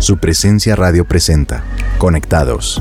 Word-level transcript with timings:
Su 0.00 0.16
presencia 0.16 0.74
radio 0.76 1.04
presenta. 1.04 1.62
Conectados. 1.98 2.80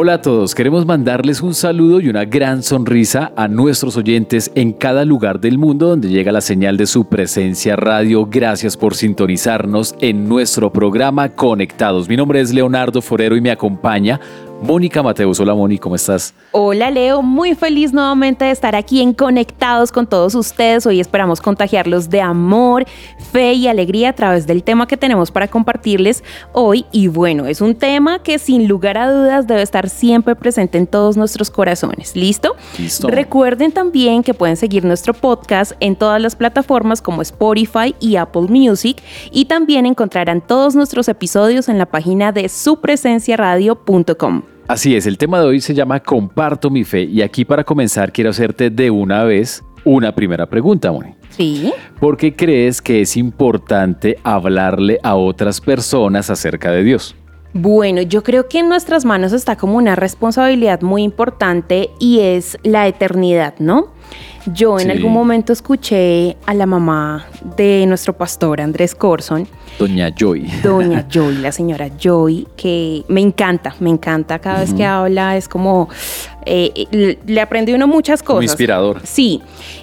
Hola 0.00 0.14
a 0.14 0.22
todos, 0.22 0.54
queremos 0.54 0.86
mandarles 0.86 1.40
un 1.40 1.54
saludo 1.54 2.00
y 2.00 2.08
una 2.08 2.24
gran 2.24 2.62
sonrisa 2.62 3.32
a 3.36 3.46
nuestros 3.46 3.96
oyentes 3.96 4.50
en 4.54 4.72
cada 4.72 5.04
lugar 5.04 5.38
del 5.38 5.58
mundo 5.58 5.88
donde 5.88 6.08
llega 6.08 6.32
la 6.32 6.40
señal 6.40 6.76
de 6.76 6.86
su 6.86 7.08
presencia 7.08 7.76
radio. 7.76 8.26
Gracias 8.26 8.76
por 8.76 8.94
sintonizarnos 8.94 9.94
en 10.00 10.28
nuestro 10.28 10.72
programa 10.72 11.28
Conectados. 11.30 12.08
Mi 12.08 12.16
nombre 12.16 12.40
es 12.40 12.52
Leonardo 12.52 13.02
Forero 13.02 13.36
y 13.36 13.40
me 13.40 13.50
acompaña 13.50 14.20
Mónica 14.60 15.02
Mateus. 15.02 15.38
Hola 15.38 15.54
Moni, 15.54 15.78
¿cómo 15.78 15.94
estás? 15.94 16.34
Hola 16.50 16.90
Leo, 16.90 17.22
muy 17.22 17.54
feliz 17.54 17.92
nuevamente 17.92 18.46
de 18.46 18.50
estar 18.50 18.74
aquí 18.74 19.00
en 19.00 19.14
Conectados 19.14 19.92
con 19.92 20.06
todos 20.06 20.34
ustedes. 20.34 20.84
Hoy 20.86 21.00
esperamos 21.00 21.40
contagiarlos 21.40 22.10
de 22.10 22.20
amor, 22.20 22.84
fe 23.30 23.52
y 23.52 23.68
alegría 23.68 24.10
a 24.10 24.12
través 24.14 24.46
del 24.46 24.64
tema 24.64 24.88
que 24.88 24.96
tenemos 24.96 25.30
para 25.30 25.46
compartirles 25.46 26.24
hoy. 26.52 26.86
Y 26.90 27.06
bueno, 27.08 27.46
es 27.46 27.60
un 27.60 27.76
tema 27.76 28.22
que 28.22 28.38
sin 28.38 28.66
lugar 28.66 28.98
a 28.98 29.12
dudas 29.12 29.46
debe 29.46 29.62
estar 29.62 29.88
siempre 29.88 30.34
presente 30.34 30.78
en 30.78 30.88
todos 30.88 31.16
nuestros 31.16 31.50
corazones. 31.50 32.16
¿Listo? 32.16 32.56
Listo. 32.78 33.08
Recuerden 33.08 33.70
también 33.70 34.22
que 34.22 34.34
pueden 34.34 34.56
seguir 34.56 34.84
nuestro 34.84 35.14
podcast 35.14 35.72
en 35.80 35.94
todas 35.94 36.20
las 36.20 36.34
plataformas 36.34 37.00
como 37.00 37.22
Spotify 37.22 37.94
y 38.00 38.16
Apple 38.16 38.48
Music 38.48 39.00
y 39.30 39.44
también 39.44 39.86
encontrarán 39.86 40.40
todos 40.40 40.74
nuestros 40.74 41.08
episodios 41.08 41.68
en 41.68 41.78
la 41.78 41.86
página 41.86 42.32
de 42.32 42.48
supresenciaradio.com. 42.48 44.47
Así 44.68 44.94
es, 44.94 45.06
el 45.06 45.16
tema 45.16 45.40
de 45.40 45.46
hoy 45.46 45.62
se 45.62 45.72
llama 45.72 45.98
Comparto 45.98 46.68
mi 46.68 46.84
fe 46.84 47.04
y 47.04 47.22
aquí 47.22 47.46
para 47.46 47.64
comenzar 47.64 48.12
quiero 48.12 48.28
hacerte 48.28 48.68
de 48.68 48.90
una 48.90 49.24
vez 49.24 49.64
una 49.82 50.14
primera 50.14 50.44
pregunta, 50.44 50.92
Moni. 50.92 51.14
Sí. 51.30 51.72
¿Por 51.98 52.18
qué 52.18 52.36
crees 52.36 52.82
que 52.82 53.00
es 53.00 53.16
importante 53.16 54.18
hablarle 54.22 55.00
a 55.02 55.14
otras 55.14 55.62
personas 55.62 56.28
acerca 56.28 56.70
de 56.70 56.84
Dios? 56.84 57.16
Bueno, 57.54 58.02
yo 58.02 58.22
creo 58.22 58.46
que 58.46 58.58
en 58.58 58.68
nuestras 58.68 59.06
manos 59.06 59.32
está 59.32 59.56
como 59.56 59.78
una 59.78 59.96
responsabilidad 59.96 60.82
muy 60.82 61.02
importante 61.02 61.88
y 61.98 62.20
es 62.20 62.58
la 62.62 62.86
eternidad, 62.86 63.54
¿no? 63.58 63.94
Yo 64.54 64.78
en 64.78 64.86
Sí. 64.86 64.90
algún 64.92 65.12
momento 65.12 65.52
escuché 65.52 66.36
a 66.46 66.54
la 66.54 66.66
mamá 66.66 67.26
de 67.56 67.84
nuestro 67.86 68.12
pastor 68.16 68.60
Andrés 68.60 68.94
Corson, 68.94 69.46
Doña 69.78 70.10
Joy. 70.16 70.46
doña 70.62 71.06
Joy, 71.10 71.36
la 71.36 71.52
señora 71.52 71.88
Joy, 71.98 72.46
que 72.56 73.04
me 73.08 73.20
encanta, 73.20 73.74
me 73.80 73.90
encanta 73.90 74.38
cada 74.38 74.60
vez 74.60 74.72
que 74.74 74.84
habla, 74.84 75.36
es 75.36 75.48
como, 75.48 75.88
eh, 76.46 77.16
le- 77.26 77.40
aprende 77.40 77.74
uno 77.74 77.86
muchas 77.86 78.22
cosas. 78.22 78.44
inspirador. 78.44 79.00
Sí, 79.04 79.40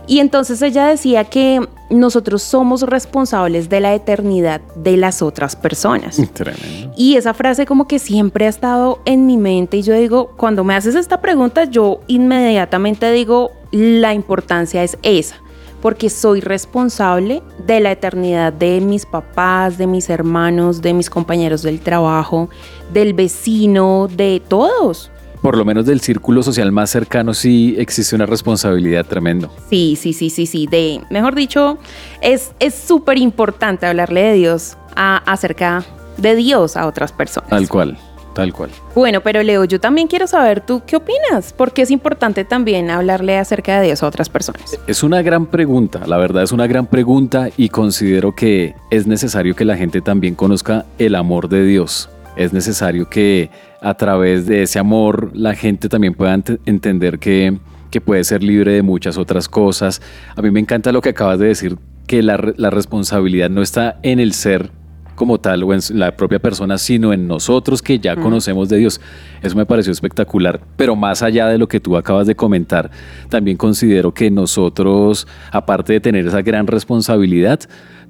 y 0.08 0.20
entonces 0.20 0.62
ella 0.62 0.88
decía 0.88 1.24
que 1.26 1.62
nosotros 1.90 2.42
somos 2.42 2.82
responsables 2.82 3.70
de 3.70 3.80
la 3.80 3.94
eternidad 3.94 4.60
de 4.76 4.98
las 4.98 5.22
otras 5.22 5.56
personas. 5.56 6.18
Tremendo. 6.34 6.92
Y 6.98 7.16
esa 7.16 7.34
frase 7.34 7.66
como 7.66 7.88
que 7.88 8.00
siempre 8.00 8.48
ha 8.48 8.50
estado 8.50 9.00
en 9.06 9.26
mi 9.28 9.38
mente 9.38 9.78
y 9.78 9.82
yo 9.84 9.94
digo, 9.94 10.32
cuando 10.36 10.64
me 10.64 10.74
haces 10.76 10.96
esta 10.96 11.22
pregunta, 11.22 11.66
yo 11.66 12.00
inmediatamente 12.08 13.12
digo, 13.12 13.52
la 13.76 14.14
importancia 14.14 14.84
es 14.84 14.98
esa, 15.04 15.36
porque 15.82 16.10
soy 16.10 16.40
responsable 16.40 17.44
de 17.68 17.82
la 17.82 17.92
eternidad 17.92 18.54
de 18.54 18.80
mis 18.80 19.06
papás, 19.06 19.78
de 19.78 19.86
mis 19.86 20.10
hermanos, 20.10 20.82
de 20.82 20.94
mis 20.94 21.10
compañeros 21.10 21.62
del 21.62 21.82
trabajo, 21.82 22.50
del 22.94 23.14
vecino, 23.14 24.08
de 24.10 24.42
todos. 24.48 25.12
Por 25.42 25.58
lo 25.58 25.66
menos 25.66 25.86
del 25.86 26.00
círculo 26.00 26.42
social 26.42 26.72
más 26.72 26.90
cercano 26.90 27.34
sí 27.34 27.76
existe 27.78 28.16
una 28.16 28.26
responsabilidad 28.26 29.06
tremendo. 29.06 29.52
Sí, 29.70 29.98
sí, 30.00 30.14
sí, 30.14 30.30
sí, 30.30 30.46
sí, 30.48 30.68
de, 30.68 31.02
mejor 31.10 31.36
dicho, 31.36 31.78
es 32.22 32.52
es 32.60 32.74
súper 32.74 33.18
importante 33.18 33.86
hablarle 33.86 34.22
de 34.24 34.34
Dios 34.36 34.78
a- 34.96 35.18
acerca 35.30 35.84
de 36.18 36.36
Dios 36.38 36.78
a 36.78 36.88
otras 36.88 37.12
personas. 37.12 37.50
Tal 37.50 37.68
cual, 37.68 37.98
tal 38.36 38.54
cual. 38.54 38.70
Bueno, 38.94 39.22
pero 39.22 39.42
Leo, 39.42 39.64
yo 39.66 39.80
también 39.80 40.08
quiero 40.08 40.28
saber 40.28 40.62
tú 40.62 40.84
qué 40.86 40.98
opinas, 40.98 41.54
porque 41.58 41.82
es 41.82 41.90
importante 41.90 42.46
también 42.46 42.92
hablarle 42.92 43.40
acerca 43.40 43.80
de 43.80 43.88
Dios 43.88 44.04
a 44.04 44.08
otras 44.08 44.30
personas. 44.30 44.78
Es 44.86 45.02
una 45.02 45.24
gran 45.24 45.48
pregunta, 45.48 46.02
la 46.06 46.18
verdad 46.18 46.44
es 46.44 46.52
una 46.52 46.68
gran 46.68 46.86
pregunta 46.86 47.50
y 47.58 47.70
considero 47.70 48.36
que 48.36 48.76
es 48.92 49.08
necesario 49.08 49.56
que 49.56 49.66
la 49.66 49.76
gente 49.78 50.02
también 50.02 50.36
conozca 50.36 50.86
el 51.00 51.16
amor 51.16 51.50
de 51.50 51.66
Dios. 51.66 52.10
Es 52.36 52.54
necesario 52.54 53.10
que 53.10 53.50
a 53.82 53.94
través 53.94 54.46
de 54.46 54.64
ese 54.64 54.78
amor 54.78 55.32
la 55.34 55.56
gente 55.56 55.88
también 55.90 56.14
pueda 56.14 56.36
ent- 56.36 56.60
entender 56.66 57.18
que, 57.18 57.58
que 57.90 58.02
puede 58.02 58.24
ser 58.26 58.44
libre 58.44 58.74
de 58.74 58.82
muchas 58.82 59.18
otras 59.18 59.48
cosas. 59.48 60.02
A 60.36 60.42
mí 60.42 60.52
me 60.52 60.60
encanta 60.60 60.92
lo 60.92 61.00
que 61.02 61.10
acabas 61.10 61.40
de 61.40 61.48
decir, 61.48 61.78
que 62.08 62.22
la, 62.22 62.54
la 62.58 62.70
responsabilidad 62.70 63.50
no 63.50 63.62
está 63.62 63.98
en 64.04 64.20
el 64.20 64.34
ser 64.34 64.70
como 65.16 65.40
tal 65.40 65.64
o 65.64 65.74
en 65.74 65.80
la 65.94 66.16
propia 66.16 66.40
persona, 66.40 66.78
sino 66.78 67.14
en 67.14 67.28
nosotros 67.28 67.82
que 67.82 68.00
ya 68.00 68.16
conocemos 68.16 68.70
de 68.70 68.78
Dios. 68.78 69.02
Eso 69.42 69.56
me 69.56 69.66
pareció 69.66 69.92
espectacular. 69.92 70.62
Pero 70.76 70.96
más 70.96 71.24
allá 71.24 71.48
de 71.48 71.58
lo 71.58 71.68
que 71.68 71.80
tú 71.80 71.98
acabas 71.98 72.28
de 72.28 72.36
comentar, 72.36 72.92
también 73.30 73.58
considero 73.58 74.14
que 74.14 74.30
nosotros, 74.30 75.28
aparte 75.52 75.94
de 75.94 76.00
tener 76.00 76.28
esa 76.28 76.42
gran 76.42 76.68
responsabilidad, 76.68 77.62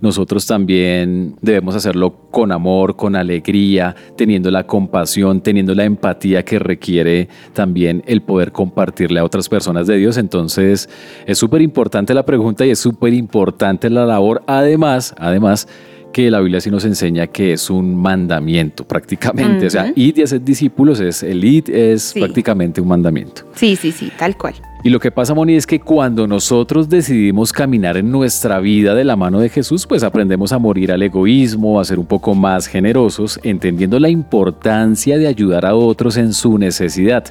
nosotros 0.01 0.45
también 0.45 1.35
debemos 1.41 1.75
hacerlo 1.75 2.29
con 2.31 2.51
amor, 2.51 2.95
con 2.95 3.15
alegría, 3.15 3.95
teniendo 4.17 4.51
la 4.51 4.65
compasión, 4.65 5.41
teniendo 5.41 5.73
la 5.73 5.85
empatía 5.85 6.43
que 6.43 6.59
requiere 6.59 7.29
también 7.53 8.03
el 8.05 8.21
poder 8.21 8.51
compartirle 8.51 9.19
a 9.19 9.23
otras 9.23 9.47
personas 9.47 9.87
de 9.87 9.97
Dios. 9.97 10.17
Entonces, 10.17 10.89
es 11.25 11.37
súper 11.37 11.61
importante 11.61 12.13
la 12.13 12.25
pregunta 12.25 12.65
y 12.65 12.71
es 12.71 12.79
súper 12.79 13.13
importante 13.13 13.89
la 13.89 14.05
labor. 14.05 14.43
Además, 14.47 15.15
además, 15.17 15.67
que 16.15 16.31
la 16.31 16.39
Biblia 16.39 16.61
sí 16.61 16.71
nos 16.71 16.85
enseña 16.85 17.27
que 17.27 17.51
es 17.51 17.69
un 17.69 17.93
mandamiento 17.93 18.87
prácticamente. 18.87 19.65
O 19.65 19.69
sea, 19.69 19.91
id 19.97 20.15
y 20.15 20.21
hacer 20.21 20.41
discípulos 20.41 21.01
es 21.01 21.23
el 21.23 21.43
id 21.43 21.69
es 21.69 22.03
Sí. 22.03 22.21
prácticamente 22.21 22.79
un 22.79 22.87
mandamiento. 22.87 23.41
Sí, 23.53 23.75
sí, 23.75 23.91
sí, 23.91 24.09
tal 24.17 24.37
cual. 24.37 24.53
Y 24.85 24.89
lo 24.91 24.99
que 25.01 25.11
pasa, 25.11 25.33
Moni, 25.33 25.55
es 25.55 25.67
que 25.67 25.81
cuando 25.81 26.25
nosotros 26.25 26.87
decidimos 26.87 27.51
caminar 27.51 27.97
en 27.97 28.11
nuestra 28.11 28.61
vida 28.61 28.95
de 28.95 29.03
la 29.03 29.17
mano 29.17 29.41
de 29.41 29.49
Jesús, 29.49 29.85
pues 29.85 30.03
aprendemos 30.03 30.53
a 30.53 30.57
morir 30.57 30.93
al 30.93 31.01
egoísmo, 31.03 31.81
a 31.81 31.83
ser 31.83 31.99
un 31.99 32.05
poco 32.05 32.33
más 32.33 32.67
generosos, 32.67 33.37
entendiendo 33.43 33.99
la 33.99 34.07
importancia 34.07 35.17
de 35.17 35.27
ayudar 35.27 35.65
a 35.65 35.75
otros 35.75 36.15
en 36.15 36.31
su 36.31 36.57
necesidad. 36.57 37.25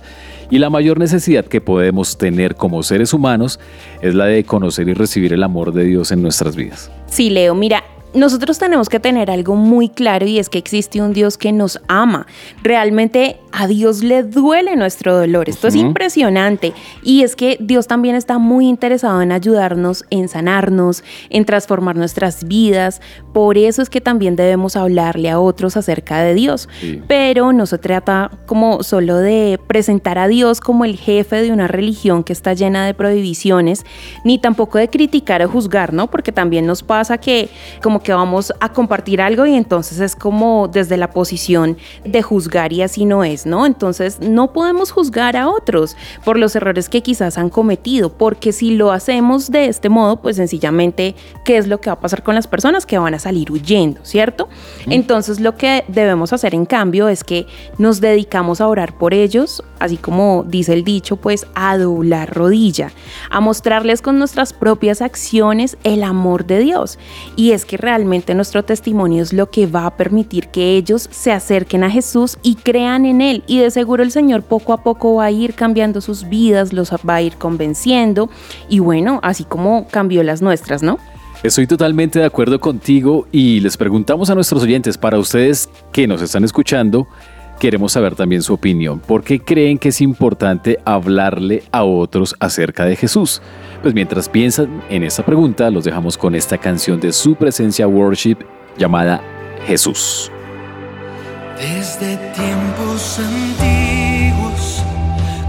Y 0.50 0.58
la 0.58 0.68
mayor 0.68 0.98
necesidad 0.98 1.46
que 1.46 1.62
podemos 1.62 2.18
tener 2.18 2.54
como 2.54 2.82
seres 2.82 3.14
humanos 3.14 3.58
es 4.02 4.14
la 4.14 4.26
de 4.26 4.44
conocer 4.44 4.88
y 4.90 4.92
recibir 4.92 5.32
el 5.32 5.42
amor 5.42 5.72
de 5.72 5.84
Dios 5.84 6.12
en 6.12 6.20
nuestras 6.20 6.54
vidas. 6.54 6.90
Sí, 7.06 7.30
Leo, 7.30 7.54
mira, 7.54 7.82
nosotros 8.14 8.58
tenemos 8.58 8.88
que 8.88 9.00
tener 9.00 9.30
algo 9.30 9.56
muy 9.56 9.88
claro 9.88 10.26
y 10.26 10.38
es 10.38 10.48
que 10.48 10.58
existe 10.58 11.02
un 11.02 11.12
Dios 11.12 11.36
que 11.36 11.52
nos 11.52 11.80
ama. 11.88 12.26
Realmente 12.62 13.40
a 13.52 13.66
Dios 13.66 14.02
le 14.02 14.22
duele 14.22 14.76
nuestro 14.76 15.16
dolor. 15.16 15.48
Esto 15.48 15.68
es 15.68 15.74
impresionante. 15.74 16.72
Y 17.02 17.22
es 17.22 17.36
que 17.36 17.56
Dios 17.60 17.86
también 17.86 18.14
está 18.14 18.38
muy 18.38 18.68
interesado 18.68 19.20
en 19.22 19.32
ayudarnos, 19.32 20.04
en 20.10 20.28
sanarnos, 20.28 21.04
en 21.30 21.44
transformar 21.44 21.96
nuestras 21.96 22.44
vidas. 22.44 23.00
Por 23.32 23.58
eso 23.58 23.82
es 23.82 23.90
que 23.90 24.00
también 24.00 24.36
debemos 24.36 24.76
hablarle 24.76 25.30
a 25.30 25.40
otros 25.40 25.76
acerca 25.76 26.22
de 26.22 26.34
Dios. 26.34 26.68
Sí. 26.80 27.02
Pero 27.06 27.52
no 27.52 27.66
se 27.66 27.78
trata 27.78 28.30
como 28.46 28.82
solo 28.82 29.16
de 29.18 29.58
presentar 29.66 30.18
a 30.18 30.28
Dios 30.28 30.60
como 30.60 30.84
el 30.84 30.96
jefe 30.96 31.42
de 31.42 31.52
una 31.52 31.68
religión 31.68 32.24
que 32.24 32.32
está 32.32 32.54
llena 32.54 32.86
de 32.86 32.94
prohibiciones, 32.94 33.84
ni 34.24 34.38
tampoco 34.38 34.78
de 34.78 34.88
criticar 34.88 35.42
o 35.42 35.48
juzgar, 35.48 35.92
¿no? 35.92 36.10
Porque 36.10 36.32
también 36.32 36.66
nos 36.66 36.82
pasa 36.82 37.18
que 37.18 37.48
como 37.82 38.03
que 38.04 38.12
vamos 38.12 38.52
a 38.60 38.68
compartir 38.68 39.20
algo 39.20 39.46
y 39.46 39.56
entonces 39.56 39.98
es 39.98 40.14
como 40.14 40.68
desde 40.68 40.96
la 40.96 41.10
posición 41.10 41.76
de 42.04 42.22
juzgar 42.22 42.72
y 42.72 42.82
así 42.82 43.04
no 43.04 43.24
es, 43.24 43.46
¿no? 43.46 43.66
Entonces 43.66 44.20
no 44.20 44.52
podemos 44.52 44.92
juzgar 44.92 45.36
a 45.36 45.48
otros 45.48 45.96
por 46.24 46.38
los 46.38 46.54
errores 46.54 46.88
que 46.88 47.02
quizás 47.02 47.36
han 47.38 47.50
cometido, 47.50 48.16
porque 48.16 48.52
si 48.52 48.76
lo 48.76 48.92
hacemos 48.92 49.50
de 49.50 49.66
este 49.66 49.88
modo, 49.88 50.20
pues 50.20 50.36
sencillamente, 50.36 51.16
¿qué 51.44 51.56
es 51.56 51.66
lo 51.66 51.80
que 51.80 51.90
va 51.90 51.94
a 51.94 52.00
pasar 52.00 52.22
con 52.22 52.36
las 52.36 52.46
personas 52.46 52.86
que 52.86 52.98
van 52.98 53.14
a 53.14 53.18
salir 53.18 53.50
huyendo, 53.50 54.04
¿cierto? 54.04 54.48
Entonces 54.86 55.40
lo 55.40 55.56
que 55.56 55.84
debemos 55.88 56.32
hacer 56.32 56.54
en 56.54 56.66
cambio 56.66 57.08
es 57.08 57.24
que 57.24 57.46
nos 57.78 58.00
dedicamos 58.00 58.60
a 58.60 58.68
orar 58.68 58.96
por 58.98 59.14
ellos, 59.14 59.64
así 59.80 59.96
como 59.96 60.44
dice 60.46 60.74
el 60.74 60.84
dicho, 60.84 61.16
pues 61.16 61.46
a 61.54 61.78
doblar 61.78 62.32
rodilla, 62.34 62.92
a 63.30 63.40
mostrarles 63.40 64.02
con 64.02 64.18
nuestras 64.18 64.52
propias 64.52 65.00
acciones 65.00 65.78
el 65.84 66.04
amor 66.04 66.44
de 66.44 66.58
Dios. 66.58 66.98
Y 67.34 67.52
es 67.52 67.64
que 67.64 67.78
realmente 67.78 67.93
nuestro 67.98 68.64
testimonio 68.64 69.22
es 69.22 69.32
lo 69.32 69.50
que 69.50 69.66
va 69.66 69.86
a 69.86 69.96
permitir 69.96 70.48
que 70.48 70.76
ellos 70.76 71.08
se 71.10 71.32
acerquen 71.32 71.84
a 71.84 71.90
Jesús 71.90 72.38
y 72.42 72.56
crean 72.56 73.06
en 73.06 73.20
Él. 73.20 73.44
Y 73.46 73.58
de 73.58 73.70
seguro 73.70 74.02
el 74.02 74.10
Señor 74.10 74.42
poco 74.42 74.72
a 74.72 74.82
poco 74.82 75.16
va 75.16 75.26
a 75.26 75.30
ir 75.30 75.54
cambiando 75.54 76.00
sus 76.00 76.28
vidas, 76.28 76.72
los 76.72 76.90
va 76.90 77.16
a 77.16 77.22
ir 77.22 77.36
convenciendo. 77.36 78.30
Y 78.68 78.80
bueno, 78.80 79.20
así 79.22 79.44
como 79.44 79.86
cambió 79.88 80.22
las 80.22 80.42
nuestras, 80.42 80.82
¿no? 80.82 80.98
Estoy 81.42 81.66
totalmente 81.66 82.18
de 82.18 82.24
acuerdo 82.24 82.58
contigo 82.58 83.28
y 83.30 83.60
les 83.60 83.76
preguntamos 83.76 84.30
a 84.30 84.34
nuestros 84.34 84.62
oyentes, 84.62 84.96
para 84.96 85.18
ustedes 85.18 85.68
que 85.92 86.06
nos 86.06 86.22
están 86.22 86.42
escuchando, 86.42 87.06
queremos 87.58 87.92
saber 87.92 88.14
también 88.14 88.42
su 88.42 88.54
opinión. 88.54 89.00
¿Por 89.00 89.22
qué 89.24 89.40
creen 89.40 89.78
que 89.78 89.88
es 89.88 90.00
importante 90.00 90.78
hablarle 90.84 91.62
a 91.72 91.84
otros 91.84 92.34
acerca 92.40 92.84
de 92.84 92.96
Jesús? 92.96 93.40
Pues 93.82 93.94
mientras 93.94 94.28
piensan 94.28 94.82
en 94.88 95.02
esta 95.04 95.24
pregunta, 95.24 95.70
los 95.70 95.84
dejamos 95.84 96.16
con 96.16 96.34
esta 96.34 96.58
canción 96.58 97.00
de 97.00 97.12
su 97.12 97.36
presencia 97.36 97.86
worship 97.86 98.38
llamada 98.76 99.20
Jesús. 99.66 100.30
Desde 101.56 102.16
tiempos 102.32 103.20
antiguos 103.20 104.82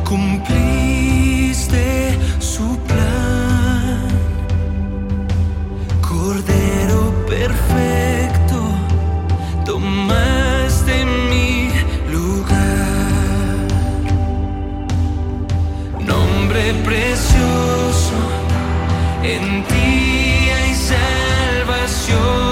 cumpliste 0.07 1.83
su 2.39 2.77
plan, 2.87 4.07
Cordero 6.01 7.11
perfecto, 7.27 8.61
tomaste 9.65 11.05
precioso 16.73 18.13
en 19.23 19.63
ti 19.65 20.49
hay 20.49 20.73
salvación. 20.73 22.44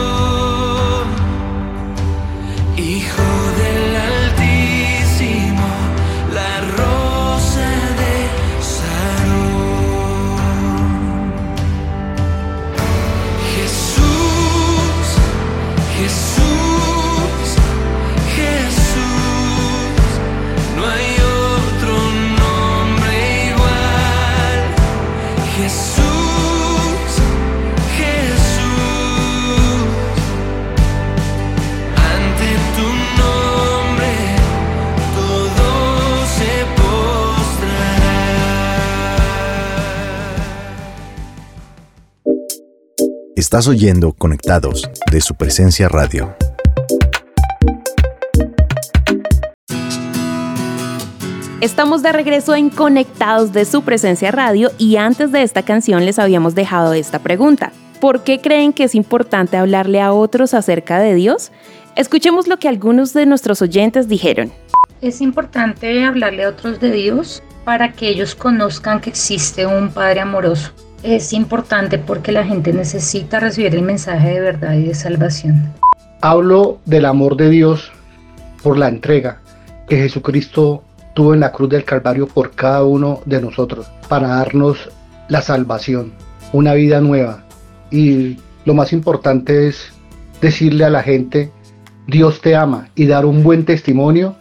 Estás 43.54 43.68
oyendo 43.68 44.14
Conectados 44.14 44.90
de 45.12 45.22
su 45.22 45.36
presencia 45.36 45.88
radio. 45.88 46.36
Estamos 51.62 52.02
de 52.02 52.14
regreso 52.14 52.56
en 52.56 52.72
Conectados 52.72 53.54
de 53.54 53.66
su 53.66 53.84
presencia 53.84 54.32
radio 54.32 54.72
y 54.80 54.96
antes 54.96 55.32
de 55.32 55.44
esta 55.44 55.62
canción 55.62 56.04
les 56.04 56.18
habíamos 56.18 56.56
dejado 56.56 56.94
esta 56.94 57.20
pregunta. 57.20 57.72
¿Por 58.02 58.24
qué 58.24 58.42
creen 58.42 58.74
que 58.74 58.86
es 58.86 58.96
importante 58.96 59.56
hablarle 59.56 60.02
a 60.02 60.14
otros 60.14 60.56
acerca 60.56 60.98
de 60.98 61.14
Dios? 61.14 61.52
Escuchemos 61.96 62.48
lo 62.48 62.58
que 62.58 62.70
algunos 62.70 63.14
de 63.14 63.28
nuestros 63.28 63.62
oyentes 63.62 64.08
dijeron. 64.08 64.52
Es 65.00 65.22
importante 65.22 66.04
hablarle 66.04 66.46
a 66.46 66.50
otros 66.50 66.80
de 66.80 66.90
Dios 66.90 67.44
para 67.66 67.92
que 67.92 68.10
ellos 68.10 68.34
conozcan 68.34 69.00
que 69.00 69.12
existe 69.12 69.68
un 69.68 69.92
Padre 69.92 70.22
amoroso. 70.22 70.72
Es 71.04 71.34
importante 71.34 71.98
porque 71.98 72.32
la 72.32 72.46
gente 72.46 72.72
necesita 72.72 73.42
recibir 73.42 73.76
el 73.76 73.82
mensaje 73.82 74.36
de 74.36 74.40
verdad 74.40 74.74
y 74.76 74.84
de 74.84 74.96
salvación. 74.96 75.74
Hablo 76.22 76.80
del 76.86 77.04
amor 77.04 77.36
de 77.36 77.50
Dios 77.50 77.92
por 78.64 78.78
la 78.78 78.88
entrega 78.88 79.42
que 79.90 79.98
Jesucristo 79.98 80.82
tuvo 81.14 81.34
en 81.34 81.42
la 81.42 81.52
cruz 81.52 81.70
del 81.70 81.84
Calvario 81.84 82.26
por 82.28 82.52
cada 82.52 82.86
uno 82.86 83.20
de 83.26 83.42
nosotros 83.42 83.92
para 84.08 84.30
darnos 84.30 84.90
la 85.28 85.42
salvación, 85.42 86.14
una 86.54 86.74
vida 86.74 87.02
nueva. 87.02 87.44
Y 87.92 88.38
lo 88.64 88.74
más 88.74 88.94
importante 88.94 89.68
es 89.68 89.92
decirle 90.40 90.86
a 90.86 90.90
la 90.90 91.04
gente, 91.04 91.52
Dios 92.08 92.40
te 92.40 92.56
ama 92.56 92.88
y 92.96 93.08
dar 93.08 93.26
un 93.26 93.44
buen 93.44 93.66
testimonio 93.66 94.38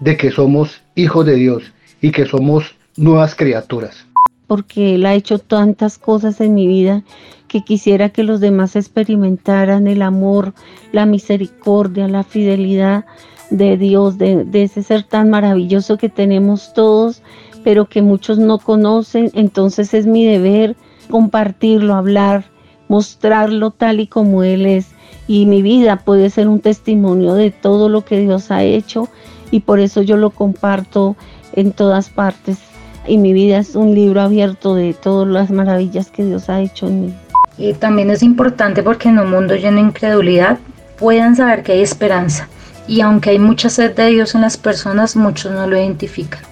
de 0.00 0.18
que 0.18 0.30
somos 0.30 0.82
hijos 0.96 1.24
de 1.24 1.36
Dios 1.36 1.62
y 2.02 2.10
que 2.10 2.26
somos 2.26 2.74
nuevas 2.94 3.34
criaturas. 3.34 4.04
Porque 4.46 4.94
Él 4.94 5.06
ha 5.06 5.14
hecho 5.14 5.38
tantas 5.38 5.98
cosas 5.98 6.40
en 6.40 6.54
mi 6.54 6.66
vida 6.66 7.02
que 7.48 7.62
quisiera 7.62 8.08
que 8.08 8.24
los 8.24 8.40
demás 8.40 8.76
experimentaran 8.76 9.86
el 9.86 10.02
amor, 10.02 10.54
la 10.92 11.06
misericordia, 11.06 12.08
la 12.08 12.24
fidelidad 12.24 13.04
de 13.50 13.76
Dios, 13.76 14.18
de, 14.18 14.44
de 14.44 14.64
ese 14.64 14.82
ser 14.82 15.04
tan 15.04 15.30
maravilloso 15.30 15.96
que 15.96 16.08
tenemos 16.08 16.72
todos, 16.74 17.22
pero 17.62 17.88
que 17.88 18.02
muchos 18.02 18.38
no 18.38 18.58
conocen. 18.58 19.30
Entonces 19.34 19.94
es 19.94 20.06
mi 20.06 20.24
deber 20.26 20.76
compartirlo, 21.08 21.94
hablar, 21.94 22.46
mostrarlo 22.88 23.70
tal 23.70 24.00
y 24.00 24.08
como 24.08 24.42
Él 24.42 24.66
es. 24.66 24.88
Y 25.28 25.46
mi 25.46 25.62
vida 25.62 25.96
puede 26.04 26.30
ser 26.30 26.48
un 26.48 26.60
testimonio 26.60 27.34
de 27.34 27.50
todo 27.50 27.88
lo 27.88 28.04
que 28.04 28.18
Dios 28.18 28.50
ha 28.50 28.64
hecho 28.64 29.08
y 29.50 29.60
por 29.60 29.78
eso 29.78 30.02
yo 30.02 30.16
lo 30.16 30.30
comparto 30.30 31.14
en 31.52 31.72
todas 31.72 32.10
partes 32.10 32.73
y 33.06 33.18
mi 33.18 33.32
vida 33.32 33.58
es 33.58 33.74
un 33.74 33.94
libro 33.94 34.20
abierto 34.20 34.74
de 34.74 34.94
todas 34.94 35.28
las 35.28 35.50
maravillas 35.50 36.10
que 36.10 36.24
Dios 36.24 36.48
ha 36.48 36.60
hecho 36.60 36.86
en 36.86 37.06
mí. 37.06 37.14
Y 37.58 37.72
también 37.74 38.10
es 38.10 38.22
importante 38.22 38.82
porque 38.82 39.08
en 39.08 39.18
un 39.18 39.30
mundo 39.30 39.54
lleno 39.54 39.76
de 39.76 39.88
incredulidad 39.88 40.58
puedan 40.98 41.36
saber 41.36 41.62
que 41.62 41.72
hay 41.72 41.82
esperanza. 41.82 42.48
Y 42.86 43.00
aunque 43.00 43.30
hay 43.30 43.38
mucha 43.38 43.68
sed 43.68 43.94
de 43.94 44.06
Dios 44.06 44.34
en 44.34 44.42
las 44.42 44.56
personas, 44.56 45.16
muchos 45.16 45.52
no 45.52 45.66
lo 45.66 45.76
identifican. 45.76 46.42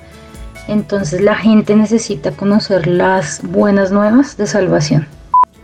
Entonces 0.68 1.20
la 1.20 1.34
gente 1.34 1.74
necesita 1.74 2.30
conocer 2.32 2.86
las 2.86 3.42
buenas 3.42 3.90
nuevas 3.90 4.36
de 4.36 4.46
salvación. 4.46 5.06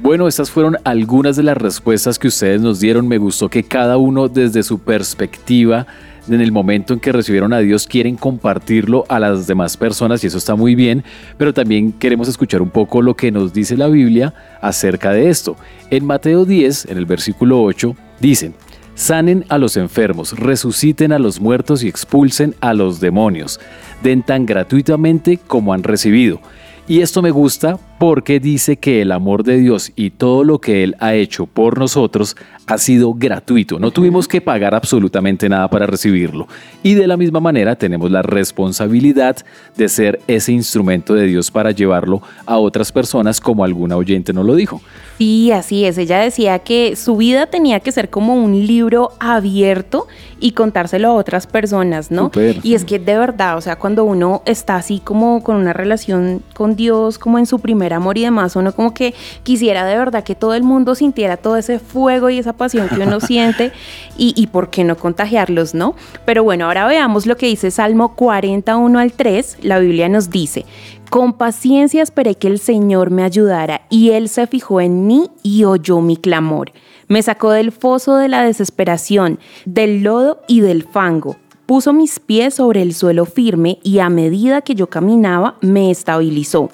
Bueno, 0.00 0.28
estas 0.28 0.50
fueron 0.50 0.76
algunas 0.84 1.36
de 1.36 1.42
las 1.42 1.56
respuestas 1.56 2.18
que 2.18 2.28
ustedes 2.28 2.60
nos 2.60 2.78
dieron. 2.78 3.08
Me 3.08 3.18
gustó 3.18 3.48
que 3.48 3.64
cada 3.64 3.96
uno 3.96 4.28
desde 4.28 4.62
su 4.62 4.78
perspectiva, 4.78 5.86
en 6.28 6.40
el 6.40 6.52
momento 6.52 6.94
en 6.94 7.00
que 7.00 7.12
recibieron 7.12 7.52
a 7.52 7.58
Dios, 7.58 7.86
quieren 7.86 8.16
compartirlo 8.16 9.04
a 9.08 9.18
las 9.18 9.46
demás 9.46 9.76
personas 9.76 10.22
y 10.22 10.26
eso 10.26 10.38
está 10.38 10.54
muy 10.54 10.74
bien, 10.74 11.04
pero 11.36 11.52
también 11.52 11.92
queremos 11.92 12.28
escuchar 12.28 12.62
un 12.62 12.70
poco 12.70 13.02
lo 13.02 13.14
que 13.14 13.30
nos 13.30 13.52
dice 13.52 13.76
la 13.76 13.88
Biblia 13.88 14.34
acerca 14.60 15.12
de 15.12 15.28
esto. 15.28 15.56
En 15.90 16.04
Mateo 16.04 16.44
10, 16.44 16.86
en 16.86 16.98
el 16.98 17.06
versículo 17.06 17.62
8, 17.62 17.96
dicen, 18.20 18.54
sanen 18.94 19.44
a 19.48 19.58
los 19.58 19.76
enfermos, 19.76 20.38
resuciten 20.38 21.12
a 21.12 21.18
los 21.18 21.40
muertos 21.40 21.82
y 21.82 21.88
expulsen 21.88 22.54
a 22.60 22.74
los 22.74 23.00
demonios, 23.00 23.60
den 24.02 24.22
tan 24.22 24.44
gratuitamente 24.44 25.38
como 25.38 25.72
han 25.72 25.82
recibido. 25.82 26.40
Y 26.88 27.02
esto 27.02 27.20
me 27.20 27.30
gusta 27.30 27.78
porque 27.98 28.38
dice 28.38 28.76
que 28.76 29.02
el 29.02 29.12
amor 29.12 29.42
de 29.42 29.58
Dios 29.58 29.92
y 29.96 30.10
todo 30.10 30.44
lo 30.44 30.60
que 30.60 30.84
Él 30.84 30.96
ha 31.00 31.14
hecho 31.14 31.46
por 31.46 31.78
nosotros 31.78 32.36
ha 32.66 32.78
sido 32.78 33.14
gratuito. 33.14 33.78
No 33.78 33.90
tuvimos 33.90 34.28
que 34.28 34.40
pagar 34.40 34.74
absolutamente 34.74 35.48
nada 35.48 35.68
para 35.68 35.86
recibirlo. 35.86 36.46
Y 36.82 36.94
de 36.94 37.06
la 37.06 37.16
misma 37.16 37.40
manera 37.40 37.76
tenemos 37.76 38.10
la 38.10 38.22
responsabilidad 38.22 39.36
de 39.76 39.88
ser 39.88 40.20
ese 40.28 40.52
instrumento 40.52 41.14
de 41.14 41.26
Dios 41.26 41.50
para 41.50 41.70
llevarlo 41.70 42.22
a 42.46 42.58
otras 42.58 42.92
personas 42.92 43.40
como 43.40 43.64
alguna 43.64 43.96
oyente 43.96 44.32
nos 44.32 44.44
lo 44.44 44.54
dijo. 44.54 44.80
Sí, 45.16 45.50
así 45.50 45.84
es. 45.84 45.98
Ella 45.98 46.20
decía 46.20 46.60
que 46.60 46.94
su 46.94 47.16
vida 47.16 47.46
tenía 47.46 47.80
que 47.80 47.90
ser 47.90 48.10
como 48.10 48.34
un 48.34 48.66
libro 48.66 49.12
abierto 49.18 50.06
y 50.38 50.52
contárselo 50.52 51.08
a 51.08 51.12
otras 51.14 51.46
personas, 51.46 52.10
¿no? 52.10 52.30
Y 52.62 52.74
es 52.74 52.84
que 52.84 52.98
de 52.98 53.18
verdad, 53.18 53.56
o 53.56 53.60
sea, 53.60 53.76
cuando 53.76 54.04
uno 54.04 54.42
está 54.44 54.76
así 54.76 55.00
como 55.02 55.42
con 55.42 55.56
una 55.56 55.72
relación 55.72 56.42
con 56.54 56.76
Dios, 56.76 57.18
como 57.18 57.38
en 57.38 57.46
su 57.46 57.58
primer 57.58 57.87
amor 57.92 58.18
y 58.18 58.22
demás, 58.22 58.56
uno 58.56 58.72
como 58.72 58.94
que 58.94 59.14
quisiera 59.42 59.84
de 59.84 59.96
verdad 59.96 60.24
que 60.24 60.34
todo 60.34 60.54
el 60.54 60.62
mundo 60.62 60.94
sintiera 60.94 61.36
todo 61.36 61.56
ese 61.56 61.78
fuego 61.78 62.30
y 62.30 62.38
esa 62.38 62.52
pasión 62.52 62.88
que 62.88 63.00
uno 63.00 63.20
siente 63.28 63.72
y, 64.16 64.32
y 64.36 64.48
por 64.48 64.70
qué 64.70 64.84
no 64.84 64.96
contagiarlos, 64.96 65.74
¿no? 65.74 65.94
Pero 66.24 66.44
bueno, 66.44 66.66
ahora 66.66 66.86
veamos 66.86 67.26
lo 67.26 67.36
que 67.36 67.46
dice 67.46 67.70
Salmo 67.70 68.14
41 68.14 68.98
al 68.98 69.12
3. 69.12 69.58
La 69.62 69.78
Biblia 69.78 70.08
nos 70.08 70.30
dice, 70.30 70.64
con 71.10 71.32
paciencia 71.32 72.02
esperé 72.02 72.34
que 72.34 72.48
el 72.48 72.58
Señor 72.58 73.10
me 73.10 73.22
ayudara 73.22 73.82
y 73.88 74.10
Él 74.10 74.28
se 74.28 74.46
fijó 74.46 74.82
en 74.82 75.06
mí 75.06 75.30
y 75.42 75.64
oyó 75.64 76.02
mi 76.02 76.18
clamor. 76.18 76.72
Me 77.08 77.22
sacó 77.22 77.50
del 77.52 77.72
foso 77.72 78.16
de 78.16 78.28
la 78.28 78.42
desesperación, 78.42 79.38
del 79.64 80.02
lodo 80.02 80.42
y 80.46 80.60
del 80.60 80.82
fango. 80.82 81.36
Puso 81.64 81.94
mis 81.94 82.20
pies 82.20 82.54
sobre 82.54 82.82
el 82.82 82.92
suelo 82.92 83.24
firme 83.24 83.78
y 83.82 84.00
a 84.00 84.10
medida 84.10 84.60
que 84.60 84.74
yo 84.74 84.88
caminaba 84.88 85.56
me 85.62 85.90
estabilizó. 85.90 86.68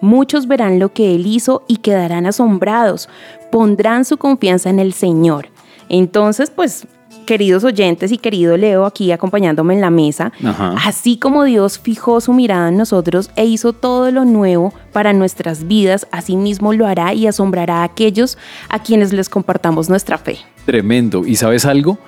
Muchos 0.00 0.46
verán 0.46 0.78
lo 0.78 0.92
que 0.92 1.14
Él 1.14 1.26
hizo 1.26 1.64
y 1.68 1.78
quedarán 1.78 2.26
asombrados. 2.26 3.08
Pondrán 3.50 4.04
su 4.04 4.16
confianza 4.16 4.70
en 4.70 4.78
el 4.78 4.92
Señor. 4.92 5.48
Entonces, 5.88 6.50
pues 6.50 6.86
queridos 7.26 7.64
oyentes 7.64 8.12
y 8.12 8.18
querido 8.18 8.56
Leo 8.56 8.86
aquí 8.86 9.10
acompañándome 9.12 9.74
en 9.74 9.80
la 9.80 9.90
mesa, 9.90 10.32
Ajá. 10.44 10.74
así 10.84 11.18
como 11.18 11.44
Dios 11.44 11.78
fijó 11.78 12.20
su 12.20 12.32
mirada 12.32 12.68
en 12.68 12.76
nosotros 12.76 13.30
e 13.36 13.44
hizo 13.44 13.72
todo 13.72 14.10
lo 14.12 14.24
nuevo 14.24 14.72
para 14.92 15.12
nuestras 15.12 15.66
vidas, 15.66 16.06
asimismo 16.12 16.72
lo 16.72 16.86
hará 16.86 17.12
y 17.14 17.26
asombrará 17.26 17.78
a 17.78 17.84
aquellos 17.84 18.38
a 18.68 18.78
quienes 18.78 19.12
les 19.12 19.28
compartamos 19.28 19.88
nuestra 19.88 20.18
fe. 20.18 20.38
Tremendo. 20.64 21.26
¿Y 21.26 21.36
sabes 21.36 21.66
algo? 21.66 21.98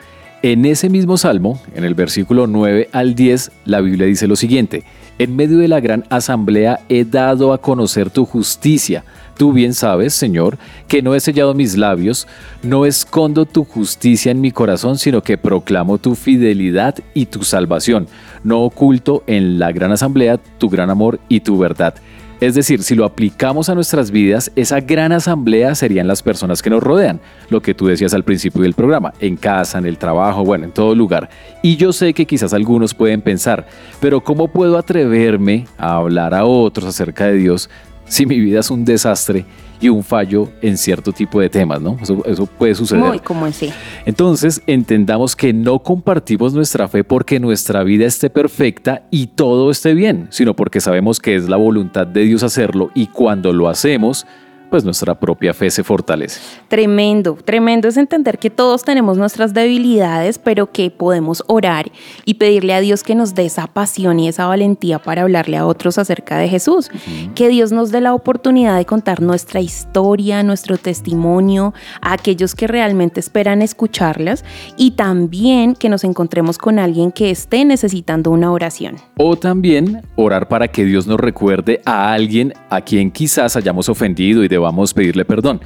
En 0.40 0.64
ese 0.66 0.88
mismo 0.88 1.18
salmo, 1.18 1.60
en 1.74 1.82
el 1.82 1.96
versículo 1.96 2.46
9 2.46 2.90
al 2.92 3.16
10, 3.16 3.50
la 3.64 3.80
Biblia 3.80 4.06
dice 4.06 4.28
lo 4.28 4.36
siguiente, 4.36 4.84
en 5.18 5.34
medio 5.34 5.58
de 5.58 5.66
la 5.66 5.80
gran 5.80 6.04
asamblea 6.10 6.78
he 6.88 7.04
dado 7.04 7.52
a 7.52 7.60
conocer 7.60 8.08
tu 8.10 8.24
justicia. 8.24 9.04
Tú 9.36 9.52
bien 9.52 9.74
sabes, 9.74 10.14
Señor, 10.14 10.56
que 10.86 11.02
no 11.02 11.16
he 11.16 11.18
sellado 11.18 11.54
mis 11.54 11.76
labios, 11.76 12.28
no 12.62 12.86
escondo 12.86 13.46
tu 13.46 13.64
justicia 13.64 14.30
en 14.30 14.40
mi 14.40 14.52
corazón, 14.52 14.96
sino 14.98 15.22
que 15.24 15.38
proclamo 15.38 15.98
tu 15.98 16.14
fidelidad 16.14 16.94
y 17.14 17.26
tu 17.26 17.42
salvación. 17.42 18.06
No 18.44 18.62
oculto 18.62 19.24
en 19.26 19.58
la 19.58 19.72
gran 19.72 19.90
asamblea 19.90 20.38
tu 20.58 20.68
gran 20.68 20.88
amor 20.88 21.18
y 21.28 21.40
tu 21.40 21.58
verdad. 21.58 21.96
Es 22.40 22.54
decir, 22.54 22.84
si 22.84 22.94
lo 22.94 23.04
aplicamos 23.04 23.68
a 23.68 23.74
nuestras 23.74 24.12
vidas, 24.12 24.52
esa 24.54 24.80
gran 24.80 25.10
asamblea 25.10 25.74
serían 25.74 26.06
las 26.06 26.22
personas 26.22 26.62
que 26.62 26.70
nos 26.70 26.82
rodean, 26.82 27.20
lo 27.50 27.60
que 27.60 27.74
tú 27.74 27.86
decías 27.86 28.14
al 28.14 28.22
principio 28.22 28.62
del 28.62 28.74
programa, 28.74 29.12
en 29.18 29.36
casa, 29.36 29.78
en 29.78 29.86
el 29.86 29.98
trabajo, 29.98 30.44
bueno, 30.44 30.64
en 30.64 30.70
todo 30.70 30.94
lugar. 30.94 31.28
Y 31.62 31.76
yo 31.76 31.92
sé 31.92 32.14
que 32.14 32.26
quizás 32.26 32.54
algunos 32.54 32.94
pueden 32.94 33.22
pensar, 33.22 33.66
pero 34.00 34.20
¿cómo 34.22 34.46
puedo 34.46 34.78
atreverme 34.78 35.66
a 35.78 35.96
hablar 35.96 36.32
a 36.32 36.44
otros 36.44 36.86
acerca 36.86 37.26
de 37.26 37.34
Dios 37.34 37.68
si 38.04 38.24
mi 38.24 38.38
vida 38.38 38.60
es 38.60 38.70
un 38.70 38.84
desastre 38.84 39.44
y 39.80 39.88
un 39.88 40.02
fallo 40.02 40.48
en 40.62 40.76
cierto 40.76 41.12
tipo 41.12 41.40
de 41.40 41.48
temas, 41.48 41.80
¿no? 41.80 41.96
Eso, 42.00 42.22
eso 42.24 42.46
puede 42.46 42.74
suceder. 42.74 43.04
Muy 43.04 43.18
como 43.20 43.46
así. 43.46 43.72
Entonces, 44.06 44.62
entendamos 44.66 45.36
que 45.36 45.52
no 45.52 45.78
compartimos 45.80 46.52
nuestra 46.54 46.88
fe 46.88 47.04
porque 47.04 47.40
nuestra 47.40 47.82
vida 47.82 48.06
esté 48.06 48.30
perfecta 48.30 49.02
y 49.10 49.28
todo 49.28 49.70
esté 49.70 49.94
bien, 49.94 50.28
sino 50.30 50.54
porque 50.54 50.80
sabemos 50.80 51.20
que 51.20 51.36
es 51.36 51.48
la 51.48 51.56
voluntad 51.56 52.06
de 52.06 52.22
Dios 52.22 52.42
hacerlo 52.42 52.90
y 52.94 53.06
cuando 53.08 53.52
lo 53.52 53.68
hacemos, 53.68 54.26
pues 54.70 54.84
nuestra 54.84 55.18
propia 55.18 55.54
fe 55.54 55.70
se 55.70 55.84
fortalece. 55.84 56.40
Tremendo, 56.68 57.34
tremendo 57.44 57.88
es 57.88 57.96
entender 57.96 58.38
que 58.38 58.50
todos 58.50 58.84
tenemos 58.84 59.18
nuestras 59.18 59.54
debilidades, 59.54 60.38
pero 60.38 60.70
que 60.70 60.90
podemos 60.90 61.42
orar 61.46 61.90
y 62.24 62.34
pedirle 62.34 62.74
a 62.74 62.80
Dios 62.80 63.02
que 63.02 63.14
nos 63.14 63.34
dé 63.34 63.46
esa 63.46 63.66
pasión 63.66 64.20
y 64.20 64.28
esa 64.28 64.46
valentía 64.46 64.98
para 64.98 65.22
hablarle 65.22 65.56
a 65.56 65.66
otros 65.66 65.98
acerca 65.98 66.38
de 66.38 66.48
Jesús. 66.48 66.90
Que 67.34 67.48
Dios 67.48 67.72
nos 67.72 67.90
dé 67.90 68.00
la 68.00 68.14
oportunidad 68.14 68.76
de 68.76 68.84
contar 68.84 69.20
nuestra 69.20 69.60
historia, 69.60 70.42
nuestro 70.42 70.76
testimonio 70.76 71.74
a 72.00 72.12
aquellos 72.12 72.54
que 72.54 72.66
realmente 72.66 73.20
esperan 73.20 73.62
escucharlas 73.62 74.44
y 74.76 74.92
también 74.92 75.74
que 75.74 75.88
nos 75.88 76.04
encontremos 76.04 76.58
con 76.58 76.78
alguien 76.78 77.12
que 77.12 77.30
esté 77.30 77.64
necesitando 77.64 78.30
una 78.30 78.52
oración. 78.52 78.96
O 79.16 79.36
también 79.36 80.02
orar 80.16 80.48
para 80.48 80.68
que 80.68 80.84
Dios 80.84 81.06
nos 81.06 81.18
recuerde 81.20 81.80
a 81.84 82.12
alguien 82.12 82.52
a 82.70 82.80
quien 82.80 83.10
quizás 83.10 83.56
hayamos 83.56 83.88
ofendido 83.88 84.44
y 84.44 84.48
debamos 84.58 84.94
pedirle 84.94 85.24
perdón. 85.24 85.60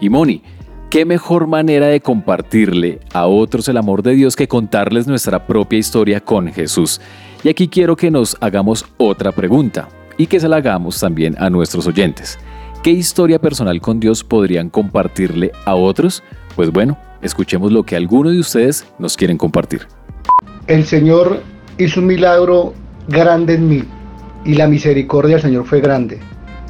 Y 0.00 0.10
Moni, 0.10 0.42
¿qué 0.90 1.04
mejor 1.04 1.46
manera 1.46 1.86
de 1.86 2.00
compartirle 2.00 3.00
a 3.12 3.26
otros 3.26 3.68
el 3.68 3.76
amor 3.76 4.02
de 4.02 4.14
Dios 4.14 4.36
que 4.36 4.48
contarles 4.48 5.06
nuestra 5.06 5.46
propia 5.46 5.78
historia 5.78 6.20
con 6.20 6.52
Jesús? 6.52 7.00
Y 7.42 7.48
aquí 7.48 7.68
quiero 7.68 7.96
que 7.96 8.10
nos 8.10 8.36
hagamos 8.40 8.84
otra 8.96 9.32
pregunta 9.32 9.88
y 10.18 10.26
que 10.26 10.40
se 10.40 10.48
la 10.48 10.56
hagamos 10.56 11.00
también 11.00 11.36
a 11.38 11.50
nuestros 11.50 11.86
oyentes. 11.86 12.38
¿Qué 12.82 12.90
historia 12.90 13.38
personal 13.40 13.80
con 13.80 14.00
Dios 14.00 14.22
podrían 14.22 14.70
compartirle 14.70 15.50
a 15.64 15.74
otros? 15.74 16.22
Pues 16.54 16.70
bueno, 16.70 16.96
escuchemos 17.22 17.72
lo 17.72 17.82
que 17.82 17.96
algunos 17.96 18.32
de 18.32 18.40
ustedes 18.40 18.86
nos 18.98 19.16
quieren 19.16 19.38
compartir. 19.38 19.86
El 20.66 20.84
Señor 20.84 21.42
hizo 21.78 22.00
un 22.00 22.06
milagro 22.06 22.74
grande 23.08 23.54
en 23.54 23.68
mí 23.68 23.82
y 24.44 24.54
la 24.54 24.68
misericordia 24.68 25.36
del 25.36 25.42
Señor 25.42 25.66
fue 25.66 25.80
grande, 25.80 26.18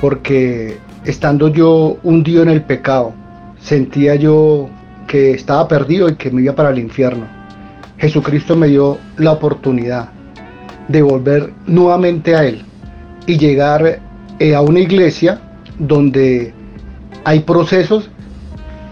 porque 0.01 0.79
estando 1.07 1.49
yo 1.49 1.99
hundido 2.03 2.43
en 2.43 2.49
el 2.49 2.63
pecado, 2.63 3.15
sentía 3.59 4.17
yo 4.17 4.69
que 5.07 5.31
estaba 5.31 5.69
perdido 5.69 6.09
y 6.09 6.17
que 6.17 6.31
me 6.31 6.43
iba 6.43 6.55
para 6.55 6.71
el 6.71 6.79
infierno. 6.79 7.27
Jesucristo 7.99 8.57
me 8.57 8.67
dio 8.67 8.99
la 9.17 9.33
oportunidad 9.33 10.11
de 10.89 11.03
volver 11.03 11.53
nuevamente 11.67 12.35
a 12.35 12.45
Él 12.45 12.63
y 13.27 13.39
llegar 13.39 14.01
eh, 14.39 14.55
a 14.55 14.61
una 14.61 14.81
iglesia 14.81 15.41
donde 15.79 16.53
hay 17.25 17.41
procesos 17.41 18.11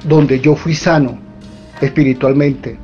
donde 0.08 0.40
yo 0.40 0.54
fui 0.54 0.74
sano 0.74 1.18
espiritualmente, 1.80 2.78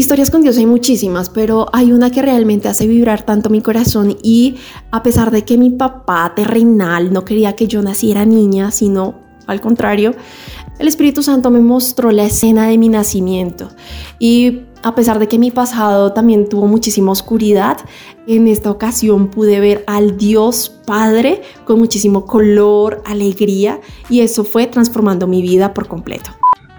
Historias 0.00 0.30
con 0.30 0.40
Dios 0.40 0.56
hay 0.56 0.64
muchísimas, 0.64 1.28
pero 1.28 1.66
hay 1.74 1.92
una 1.92 2.10
que 2.10 2.22
realmente 2.22 2.68
hace 2.68 2.86
vibrar 2.86 3.22
tanto 3.26 3.50
mi 3.50 3.60
corazón 3.60 4.16
y 4.22 4.56
a 4.90 5.02
pesar 5.02 5.30
de 5.30 5.44
que 5.44 5.58
mi 5.58 5.68
papá 5.68 6.32
terrenal 6.34 7.12
no 7.12 7.26
quería 7.26 7.54
que 7.54 7.66
yo 7.66 7.82
naciera 7.82 8.24
niña, 8.24 8.70
sino 8.70 9.16
al 9.46 9.60
contrario, 9.60 10.14
el 10.78 10.88
Espíritu 10.88 11.22
Santo 11.22 11.50
me 11.50 11.60
mostró 11.60 12.12
la 12.12 12.24
escena 12.24 12.66
de 12.66 12.78
mi 12.78 12.88
nacimiento 12.88 13.68
y 14.18 14.62
a 14.82 14.94
pesar 14.94 15.18
de 15.18 15.28
que 15.28 15.38
mi 15.38 15.50
pasado 15.50 16.14
también 16.14 16.48
tuvo 16.48 16.66
muchísima 16.66 17.12
oscuridad, 17.12 17.76
en 18.26 18.48
esta 18.48 18.70
ocasión 18.70 19.28
pude 19.28 19.60
ver 19.60 19.84
al 19.86 20.16
Dios 20.16 20.70
Padre 20.86 21.42
con 21.66 21.78
muchísimo 21.78 22.24
color, 22.24 23.02
alegría 23.04 23.82
y 24.08 24.20
eso 24.20 24.44
fue 24.44 24.66
transformando 24.66 25.26
mi 25.26 25.42
vida 25.42 25.74
por 25.74 25.88
completo. 25.88 26.30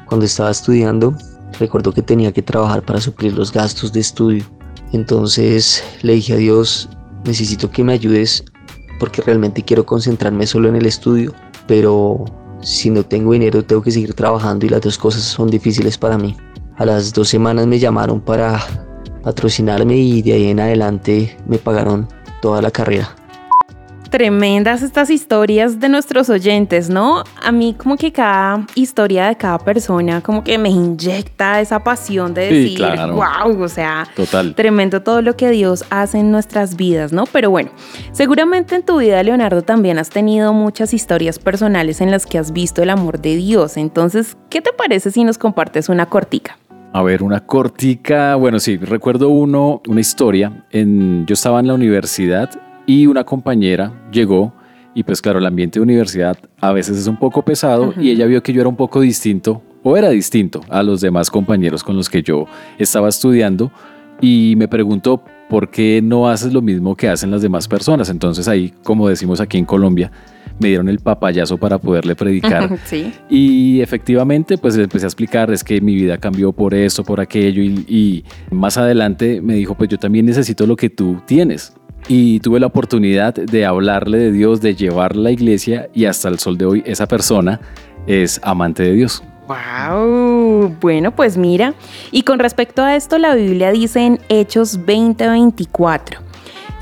Cuando 0.08 0.26
estaba 0.26 0.50
estudiando, 0.50 1.16
recuerdo 1.60 1.92
que 1.94 2.02
tenía 2.02 2.32
que 2.32 2.42
trabajar 2.42 2.84
para 2.84 3.02
suplir 3.02 3.34
los 3.34 3.52
gastos 3.52 3.92
de 3.94 4.00
estudio. 4.00 4.46
Entonces 4.94 5.84
le 6.02 6.14
dije 6.14 6.34
a 6.34 6.38
Dios, 6.38 6.90
necesito 7.26 7.70
que 7.70 7.84
me 7.84 7.94
ayudes 7.94 8.44
porque 9.00 9.22
realmente 9.22 9.64
quiero 9.64 9.86
concentrarme 9.86 10.46
solo 10.46 10.70
en 10.70 10.76
el 10.76 10.86
estudio, 10.86 11.34
pero 11.68 12.26
si 12.62 12.90
no 12.90 13.04
tengo 13.04 13.34
dinero 13.34 13.64
tengo 13.64 13.82
que 13.82 13.92
seguir 13.92 14.14
trabajando 14.14 14.66
y 14.66 14.70
las 14.70 14.82
dos 14.82 14.98
cosas 14.98 15.24
son 15.24 15.50
difíciles 15.50 15.98
para 15.98 16.18
mí. 16.18 16.38
A 16.78 16.86
las 16.86 17.14
dos 17.14 17.30
semanas 17.30 17.68
me 17.68 17.80
llamaron 17.80 18.22
para 18.22 18.60
patrocinarme 19.24 19.98
y 19.98 20.22
de 20.22 20.34
ahí 20.34 20.48
en 20.48 20.60
adelante 20.60 21.38
me 21.48 21.58
pagaron 21.58 22.08
toda 22.42 22.62
la 22.62 22.72
carrera. 22.72 23.16
Tremendas 24.12 24.82
estas 24.84 25.10
historias 25.10 25.80
de 25.80 25.88
nuestros 25.88 26.30
oyentes, 26.30 26.90
¿no? 26.90 27.24
A 27.42 27.52
mí 27.54 27.74
como 27.78 27.96
que 27.96 28.12
cada 28.12 28.68
historia 28.76 29.28
de 29.28 29.38
cada 29.38 29.58
persona 29.58 30.20
como 30.20 30.44
que 30.44 30.58
me 30.58 30.68
inyecta 30.68 31.62
esa 31.62 31.82
pasión 31.82 32.34
de 32.34 32.50
Sí, 32.50 32.56
decir, 32.56 32.78
claro. 32.78 33.14
wow, 33.16 33.64
o 33.64 33.68
sea, 33.70 34.06
Total. 34.14 34.54
tremendo 34.54 35.02
todo 35.02 35.22
lo 35.22 35.38
que 35.38 35.50
Dios 35.52 35.86
hace 35.90 36.20
en 36.20 36.30
nuestras 36.30 36.76
vidas, 36.76 37.14
¿no? 37.14 37.24
Pero 37.32 37.50
bueno, 37.52 37.72
seguramente 38.12 38.76
en 38.76 38.84
tu 38.84 39.00
vida, 39.00 39.24
Leonardo, 39.24 39.62
también 39.62 39.98
has 39.98 40.10
tenido 40.10 40.52
muchas 40.52 40.94
historias 40.94 41.40
personales 41.40 42.02
en 42.02 42.12
las 42.12 42.26
que 42.26 42.38
has 42.38 42.52
visto 42.52 42.84
el 42.84 42.90
amor 42.90 43.22
de 43.22 43.38
Dios. 43.38 43.78
Entonces, 43.78 44.36
¿qué 44.50 44.60
te 44.60 44.74
parece 44.74 45.12
si 45.12 45.24
nos 45.24 45.38
compartes 45.38 45.88
una 45.88 46.08
cortica? 46.08 46.58
A 46.92 47.02
ver, 47.02 47.24
una 47.24 47.46
cortica. 47.46 48.36
Bueno, 48.36 48.60
sí, 48.60 48.76
recuerdo 48.76 49.30
uno, 49.30 49.82
una 49.88 50.02
historia. 50.02 50.66
En, 50.70 51.26
yo 51.26 51.34
estaba 51.34 51.62
en 51.62 51.68
la 51.68 51.76
universidad 51.76 52.50
y 52.86 53.08
una 53.08 53.24
compañera 53.24 53.94
llegó 54.12 54.54
y 54.94 55.04
pues 55.04 55.22
claro, 55.22 55.40
el 55.40 55.46
ambiente 55.46 55.80
de 55.80 55.84
universidad 55.84 56.38
a 56.60 56.74
veces 56.74 56.98
es 56.98 57.08
un 57.08 57.18
poco 57.18 57.44
pesado 57.44 57.94
y 57.98 58.10
ella 58.10 58.26
vio 58.26 58.44
que 58.44 58.52
yo 58.52 58.62
era 58.62 58.70
un 58.70 58.76
poco 58.76 59.00
distinto 59.02 59.62
o 59.84 59.98
era 59.98 60.10
distinto 60.10 60.62
a 60.70 60.84
los 60.84 61.02
demás 61.02 61.30
compañeros 61.30 61.84
con 61.84 61.96
los 61.96 62.10
que 62.10 62.22
yo 62.22 62.46
estaba 62.78 63.10
estudiando 63.10 63.72
y 64.20 64.56
me 64.58 64.68
preguntó 64.68 65.24
por 65.50 65.70
qué 65.70 66.02
no 66.02 66.30
haces 66.30 66.54
lo 66.54 66.62
mismo 66.62 66.96
que 66.96 67.10
hacen 67.10 67.32
las 67.32 67.42
demás 67.42 67.68
personas. 67.68 68.10
Entonces 68.10 68.48
ahí, 68.48 68.74
como 68.84 69.10
decimos 69.10 69.42
aquí 69.42 69.58
en 69.58 69.66
Colombia, 69.66 70.12
me 70.60 70.70
dieron 70.70 70.88
el 70.88 71.00
papayazo 71.00 71.58
para 71.58 71.78
poderle 71.78 72.16
predicar. 72.16 72.80
sí. 72.86 73.12
Y 73.30 73.82
efectivamente, 73.82 74.58
pues 74.58 74.78
le 74.78 74.84
empecé 74.84 75.06
a 75.06 75.08
explicar, 75.08 75.52
es 75.52 75.64
que 75.64 75.82
mi 75.82 75.96
vida 75.96 76.18
cambió 76.18 76.54
por 76.54 76.74
esto, 76.74 77.04
por 77.04 77.20
aquello, 77.20 77.62
y, 77.64 77.84
y 77.88 78.24
más 78.56 78.78
adelante 78.78 79.42
me 79.42 79.56
dijo, 79.56 79.76
pues 79.76 79.90
yo 79.90 79.98
también 79.98 80.26
necesito 80.26 80.66
lo 80.68 80.76
que 80.76 80.90
tú 80.90 81.22
tienes. 81.26 81.74
Y 82.08 82.40
tuve 82.40 82.60
la 82.60 82.68
oportunidad 82.68 83.34
de 83.34 83.66
hablarle 83.66 84.18
de 84.18 84.32
Dios, 84.32 84.62
de 84.62 84.76
llevarla 84.76 85.22
a 85.22 85.24
la 85.26 85.32
iglesia, 85.32 85.90
y 85.94 86.06
hasta 86.06 86.30
el 86.30 86.40
sol 86.40 86.58
de 86.58 86.66
hoy 86.66 86.84
esa 86.86 87.08
persona 87.08 87.60
es 88.08 88.40
amante 88.44 88.84
de 88.84 88.94
Dios. 88.94 89.24
Wow, 89.48 90.76
bueno, 90.80 91.16
pues 91.16 91.38
mira, 91.38 91.74
y 92.12 92.24
con 92.24 92.40
respecto 92.40 92.84
a 92.84 92.96
esto, 92.96 93.18
la 93.18 93.36
Biblia 93.36 93.72
dice 93.72 94.00
en 94.06 94.20
Hechos 94.30 94.80
20:24. 94.86 96.31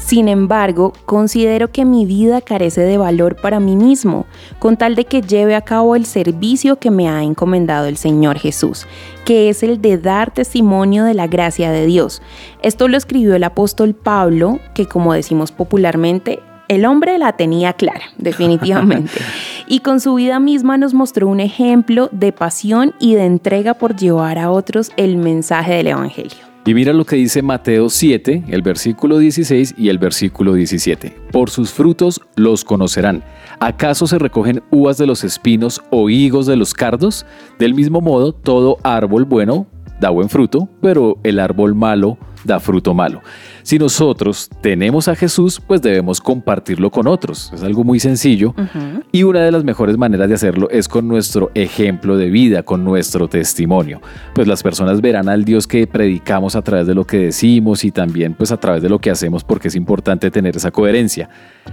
Sin 0.10 0.28
embargo, 0.28 0.94
considero 1.06 1.72
que 1.72 1.86
mi 1.86 2.08
vida 2.08 2.42
carece 2.42 2.82
de 2.82 2.98
valor 2.98 3.36
para 3.36 3.60
mí 3.60 3.76
mismo, 3.76 4.26
con 4.58 4.76
tal 4.76 4.96
de 4.96 5.06
que 5.06 5.22
lleve 5.22 5.54
a 5.54 5.62
cabo 5.62 5.96
el 5.96 6.08
servicio 6.08 6.80
que 6.80 6.90
me 6.90 7.08
ha 7.08 7.22
encomendado 7.22 7.86
el 7.86 7.96
Señor 7.96 8.40
Jesús, 8.40 8.88
que 9.24 9.50
es 9.50 9.62
el 9.62 9.80
de 9.84 10.00
dar 10.00 10.34
testimonio 10.34 11.04
de 11.04 11.14
la 11.14 11.28
gracia 11.28 11.70
de 11.70 11.86
Dios. 11.86 12.24
Esto 12.64 12.88
lo 12.88 12.98
escribió 12.98 13.36
el 13.36 13.44
apóstol 13.44 13.94
Pablo, 13.94 14.60
que 14.74 14.88
como 14.88 15.14
decimos 15.14 15.52
popularmente, 15.52 16.40
el 16.70 16.88
hombre 16.88 17.20
la 17.20 17.34
tenía 17.34 17.74
clara, 17.74 18.06
definitivamente. 18.18 19.20
y 19.68 19.82
con 19.82 20.00
su 20.00 20.16
vida 20.16 20.40
misma 20.40 20.80
nos 20.80 20.96
mostró 20.96 21.28
un 21.28 21.40
ejemplo 21.40 22.10
de 22.12 22.32
pasión 22.32 22.96
y 23.00 23.14
de 23.14 23.26
entrega 23.26 23.76
por 23.76 23.96
llevar 23.96 24.40
a 24.40 24.50
otros 24.50 24.90
el 24.98 25.18
mensaje 25.18 25.76
del 25.76 25.86
Evangelio. 25.86 26.49
Y 26.70 26.76
mira 26.76 26.94
lo 26.94 27.04
que 27.04 27.16
dice 27.16 27.42
Mateo 27.42 27.90
7, 27.90 28.44
el 28.48 28.62
versículo 28.62 29.18
16 29.18 29.74
y 29.76 29.90
el 29.90 29.98
versículo 29.98 30.54
17. 30.54 31.16
Por 31.32 31.50
sus 31.50 31.72
frutos 31.72 32.22
los 32.36 32.64
conocerán. 32.64 33.24
¿Acaso 33.60 34.06
se 34.06 34.20
recogen 34.20 34.62
uvas 34.70 35.00
de 35.00 35.08
los 35.08 35.24
espinos 35.24 35.82
o 35.90 36.12
higos 36.12 36.46
de 36.46 36.58
los 36.58 36.76
cardos? 36.76 37.26
Del 37.58 37.74
mismo 37.74 38.02
modo, 38.02 38.34
todo 38.34 38.78
árbol 38.84 39.26
bueno 39.26 39.66
da 40.00 40.12
buen 40.12 40.30
fruto, 40.30 40.70
pero 40.80 41.18
el 41.24 41.40
árbol 41.40 41.74
malo 41.74 42.20
da 42.44 42.60
fruto 42.60 42.94
malo. 42.94 43.22
Si 43.70 43.78
nosotros 43.78 44.50
tenemos 44.62 45.08
a 45.10 45.16
Jesús, 45.16 45.62
pues 45.62 45.80
debemos 45.84 46.20
compartirlo 46.22 46.90
con 46.90 47.06
otros. 47.06 47.52
Es 47.54 47.62
algo 47.62 47.84
muy 47.84 48.00
sencillo 48.00 48.56
Ujú. 48.58 49.04
y 49.12 49.22
una 49.22 49.42
de 49.42 49.52
las 49.52 49.64
mejores 49.64 49.96
maneras 49.96 50.28
de 50.28 50.34
hacerlo 50.34 50.72
es 50.72 50.88
con 50.88 51.08
nuestro 51.08 51.52
ejemplo 51.54 52.18
de 52.18 52.32
vida, 52.32 52.64
con 52.64 52.84
nuestro 52.84 53.28
testimonio. 53.28 54.02
Pues 54.34 54.48
las 54.48 54.64
personas 54.64 55.02
verán 55.02 55.30
al 55.30 55.46
Dios 55.46 55.68
que 55.68 55.86
predicamos 55.86 56.56
a 56.56 56.64
través 56.64 56.88
de 56.88 56.96
lo 56.96 57.06
que 57.06 57.20
decimos 57.20 57.84
y 57.84 57.92
también 57.92 58.34
pues 58.34 58.52
a 58.52 58.58
través 58.58 58.82
de 58.82 58.90
lo 58.90 58.98
que 58.98 59.12
hacemos 59.12 59.44
porque 59.44 59.68
es 59.68 59.76
importante 59.76 60.32
tener 60.32 60.58
esa 60.58 60.72
coherencia. 60.72 61.30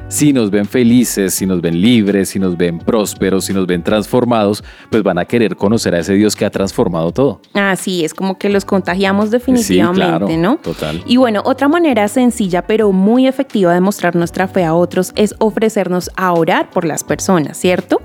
Si 0.09 0.35
nos 0.35 0.51
ven 0.51 0.67
felices, 0.67 1.33
si 1.33 1.47
nos 1.47 1.63
ven 1.63 1.81
libres, 1.81 2.29
si 2.29 2.39
nos 2.39 2.59
ven 2.59 2.79
prósperos, 2.79 3.47
si 3.47 3.55
nos 3.55 3.67
ven 3.67 3.83
transformados, 3.83 4.63
pues 4.91 5.03
van 5.03 5.17
a 5.17 5.25
querer 5.25 5.57
conocer 5.57 5.95
a 5.95 6.01
ese 6.01 6.13
Dios 6.13 6.37
que 6.37 6.45
ha 6.45 6.51
transformado 6.51 7.11
todo. 7.13 7.41
Así 7.55 8.05
es, 8.05 8.13
como 8.13 8.37
que 8.37 8.51
los 8.51 8.67
contagiamos 8.67 9.31
definitivamente, 9.31 10.03
sí, 10.03 10.09
claro, 10.09 10.29
¿no? 10.37 10.59
Total. 10.59 11.03
Y 11.07 11.17
bueno, 11.17 11.41
otra 11.47 11.69
sencilla 12.09 12.67
pero 12.67 12.93
muy 12.93 13.27
efectiva 13.27 13.73
de 13.73 13.81
mostrar 13.81 14.17
nuestra 14.17 14.49
fe 14.49 14.65
a 14.65 14.75
otros 14.75 15.13
es 15.17 15.35
ofrecernos 15.39 16.11
a 16.17 16.33
orar 16.33 16.71
por 16.71 16.85
las 16.85 17.05
personas, 17.05 17.57
¿cierto? 17.57 18.01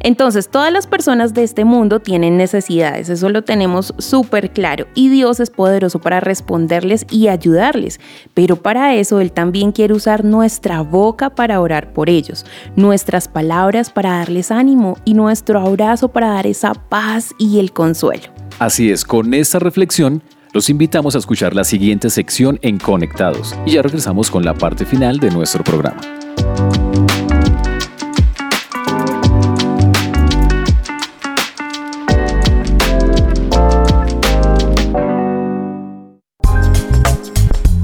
Entonces, 0.00 0.48
todas 0.48 0.72
las 0.72 0.86
personas 0.86 1.32
de 1.34 1.44
este 1.44 1.64
mundo 1.64 2.00
tienen 2.00 2.36
necesidades, 2.36 3.08
eso 3.08 3.28
lo 3.28 3.42
tenemos 3.42 3.94
súper 3.98 4.52
claro, 4.52 4.86
y 4.94 5.08
Dios 5.08 5.40
es 5.40 5.50
poderoso 5.50 6.00
para 6.00 6.20
responderles 6.20 7.06
y 7.10 7.28
ayudarles, 7.28 8.00
pero 8.34 8.56
para 8.56 8.94
eso 8.94 9.20
Él 9.20 9.32
también 9.32 9.72
quiere 9.72 9.94
usar 9.94 10.24
nuestra 10.24 10.82
boca 10.82 11.30
para 11.30 11.60
orar 11.60 11.92
por 11.92 12.10
ellos, 12.10 12.44
nuestras 12.76 13.28
palabras 13.28 13.90
para 13.90 14.18
darles 14.18 14.50
ánimo 14.50 14.96
y 15.04 15.14
nuestro 15.14 15.60
abrazo 15.60 16.08
para 16.08 16.28
dar 16.28 16.46
esa 16.46 16.74
paz 16.74 17.34
y 17.38 17.58
el 17.58 17.72
consuelo. 17.72 18.24
Así 18.58 18.90
es, 18.90 19.04
con 19.04 19.32
esta 19.34 19.58
reflexión 19.58 20.22
los 20.52 20.68
invitamos 20.68 21.14
a 21.14 21.18
escuchar 21.18 21.54
la 21.54 21.64
siguiente 21.64 22.10
sección 22.10 22.58
en 22.62 22.78
Conectados 22.78 23.54
y 23.66 23.72
ya 23.72 23.82
regresamos 23.82 24.30
con 24.30 24.44
la 24.44 24.54
parte 24.54 24.84
final 24.84 25.18
de 25.18 25.30
nuestro 25.30 25.62
programa. 25.62 26.00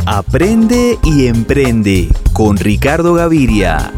Aprende 0.07 0.99
y 1.05 1.27
emprende 1.27 2.09
con 2.33 2.57
Ricardo 2.57 3.15
Gaviria. 3.15 3.93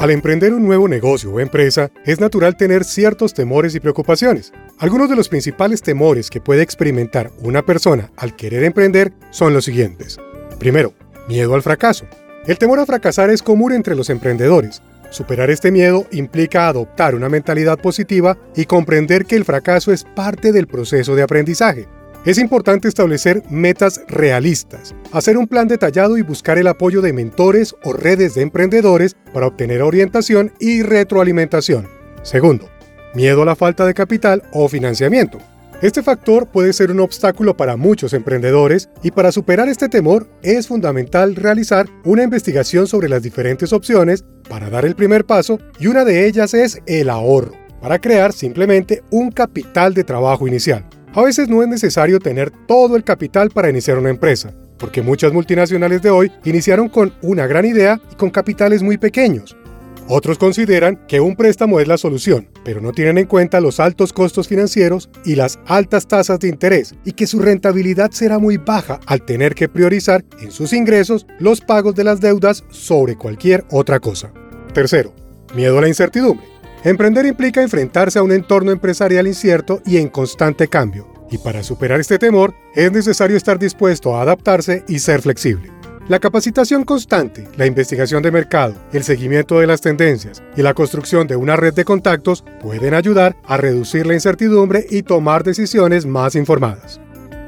Al 0.00 0.10
emprender 0.10 0.54
un 0.54 0.64
nuevo 0.64 0.88
negocio 0.88 1.30
o 1.30 1.40
empresa, 1.40 1.90
es 2.06 2.20
natural 2.20 2.56
tener 2.56 2.84
ciertos 2.84 3.34
temores 3.34 3.74
y 3.74 3.80
preocupaciones. 3.80 4.50
Algunos 4.78 5.10
de 5.10 5.14
los 5.14 5.28
principales 5.28 5.82
temores 5.82 6.30
que 6.30 6.40
puede 6.40 6.62
experimentar 6.62 7.30
una 7.42 7.60
persona 7.60 8.10
al 8.16 8.34
querer 8.34 8.64
emprender 8.64 9.12
son 9.28 9.52
los 9.52 9.66
siguientes. 9.66 10.18
Primero, 10.58 10.94
miedo 11.28 11.54
al 11.54 11.60
fracaso. 11.60 12.06
El 12.46 12.56
temor 12.56 12.78
a 12.78 12.86
fracasar 12.86 13.28
es 13.28 13.42
común 13.42 13.72
entre 13.72 13.94
los 13.94 14.08
emprendedores. 14.08 14.80
Superar 15.10 15.50
este 15.50 15.70
miedo 15.70 16.06
implica 16.12 16.66
adoptar 16.66 17.14
una 17.14 17.28
mentalidad 17.28 17.78
positiva 17.78 18.38
y 18.56 18.64
comprender 18.64 19.26
que 19.26 19.36
el 19.36 19.44
fracaso 19.44 19.92
es 19.92 20.04
parte 20.04 20.50
del 20.50 20.66
proceso 20.66 21.14
de 21.14 21.24
aprendizaje. 21.24 21.88
Es 22.26 22.36
importante 22.36 22.86
establecer 22.86 23.42
metas 23.48 24.02
realistas, 24.06 24.94
hacer 25.10 25.38
un 25.38 25.46
plan 25.46 25.68
detallado 25.68 26.18
y 26.18 26.22
buscar 26.22 26.58
el 26.58 26.66
apoyo 26.66 27.00
de 27.00 27.14
mentores 27.14 27.74
o 27.82 27.94
redes 27.94 28.34
de 28.34 28.42
emprendedores 28.42 29.16
para 29.32 29.46
obtener 29.46 29.80
orientación 29.80 30.52
y 30.60 30.82
retroalimentación. 30.82 31.88
Segundo, 32.22 32.68
miedo 33.14 33.40
a 33.40 33.46
la 33.46 33.56
falta 33.56 33.86
de 33.86 33.94
capital 33.94 34.42
o 34.52 34.68
financiamiento. 34.68 35.38
Este 35.80 36.02
factor 36.02 36.46
puede 36.46 36.74
ser 36.74 36.90
un 36.90 37.00
obstáculo 37.00 37.56
para 37.56 37.78
muchos 37.78 38.12
emprendedores 38.12 38.90
y 39.02 39.12
para 39.12 39.32
superar 39.32 39.70
este 39.70 39.88
temor 39.88 40.28
es 40.42 40.68
fundamental 40.68 41.34
realizar 41.34 41.86
una 42.04 42.22
investigación 42.22 42.86
sobre 42.86 43.08
las 43.08 43.22
diferentes 43.22 43.72
opciones 43.72 44.26
para 44.46 44.68
dar 44.68 44.84
el 44.84 44.94
primer 44.94 45.24
paso 45.24 45.58
y 45.78 45.86
una 45.86 46.04
de 46.04 46.26
ellas 46.26 46.52
es 46.52 46.82
el 46.84 47.08
ahorro, 47.08 47.52
para 47.80 47.98
crear 47.98 48.34
simplemente 48.34 49.02
un 49.10 49.30
capital 49.30 49.94
de 49.94 50.04
trabajo 50.04 50.46
inicial. 50.46 50.84
A 51.12 51.22
veces 51.22 51.48
no 51.48 51.60
es 51.60 51.68
necesario 51.68 52.20
tener 52.20 52.52
todo 52.68 52.94
el 52.94 53.02
capital 53.02 53.50
para 53.50 53.68
iniciar 53.68 53.98
una 53.98 54.10
empresa, 54.10 54.54
porque 54.78 55.02
muchas 55.02 55.32
multinacionales 55.32 56.02
de 56.02 56.10
hoy 56.10 56.30
iniciaron 56.44 56.88
con 56.88 57.12
una 57.20 57.48
gran 57.48 57.64
idea 57.64 58.00
y 58.12 58.14
con 58.14 58.30
capitales 58.30 58.80
muy 58.80 58.96
pequeños. 58.96 59.56
Otros 60.06 60.38
consideran 60.38 61.04
que 61.08 61.20
un 61.20 61.34
préstamo 61.34 61.80
es 61.80 61.88
la 61.88 61.98
solución, 61.98 62.48
pero 62.64 62.80
no 62.80 62.92
tienen 62.92 63.18
en 63.18 63.26
cuenta 63.26 63.60
los 63.60 63.80
altos 63.80 64.12
costos 64.12 64.46
financieros 64.46 65.10
y 65.24 65.34
las 65.34 65.58
altas 65.66 66.06
tasas 66.06 66.38
de 66.38 66.48
interés 66.48 66.94
y 67.04 67.12
que 67.12 67.26
su 67.26 67.40
rentabilidad 67.40 68.12
será 68.12 68.38
muy 68.38 68.56
baja 68.56 69.00
al 69.06 69.22
tener 69.22 69.56
que 69.56 69.68
priorizar 69.68 70.24
en 70.40 70.52
sus 70.52 70.72
ingresos 70.72 71.26
los 71.40 71.60
pagos 71.60 71.96
de 71.96 72.04
las 72.04 72.20
deudas 72.20 72.62
sobre 72.70 73.16
cualquier 73.16 73.64
otra 73.70 73.98
cosa. 73.98 74.32
Tercero, 74.72 75.12
miedo 75.56 75.78
a 75.78 75.80
la 75.80 75.88
incertidumbre. 75.88 76.59
Emprender 76.82 77.26
implica 77.26 77.60
enfrentarse 77.60 78.18
a 78.18 78.22
un 78.22 78.32
entorno 78.32 78.70
empresarial 78.70 79.26
incierto 79.26 79.82
y 79.84 79.98
en 79.98 80.08
constante 80.08 80.66
cambio, 80.66 81.06
y 81.30 81.36
para 81.36 81.62
superar 81.62 82.00
este 82.00 82.18
temor 82.18 82.54
es 82.74 82.90
necesario 82.90 83.36
estar 83.36 83.58
dispuesto 83.58 84.16
a 84.16 84.22
adaptarse 84.22 84.82
y 84.88 84.98
ser 84.98 85.20
flexible. 85.20 85.70
La 86.08 86.18
capacitación 86.18 86.84
constante, 86.84 87.46
la 87.56 87.66
investigación 87.66 88.22
de 88.22 88.32
mercado, 88.32 88.74
el 88.94 89.04
seguimiento 89.04 89.60
de 89.60 89.66
las 89.66 89.82
tendencias 89.82 90.42
y 90.56 90.62
la 90.62 90.72
construcción 90.72 91.26
de 91.26 91.36
una 91.36 91.54
red 91.54 91.74
de 91.74 91.84
contactos 91.84 92.44
pueden 92.62 92.94
ayudar 92.94 93.36
a 93.44 93.58
reducir 93.58 94.06
la 94.06 94.14
incertidumbre 94.14 94.86
y 94.88 95.02
tomar 95.02 95.44
decisiones 95.44 96.06
más 96.06 96.34
informadas. 96.34 96.98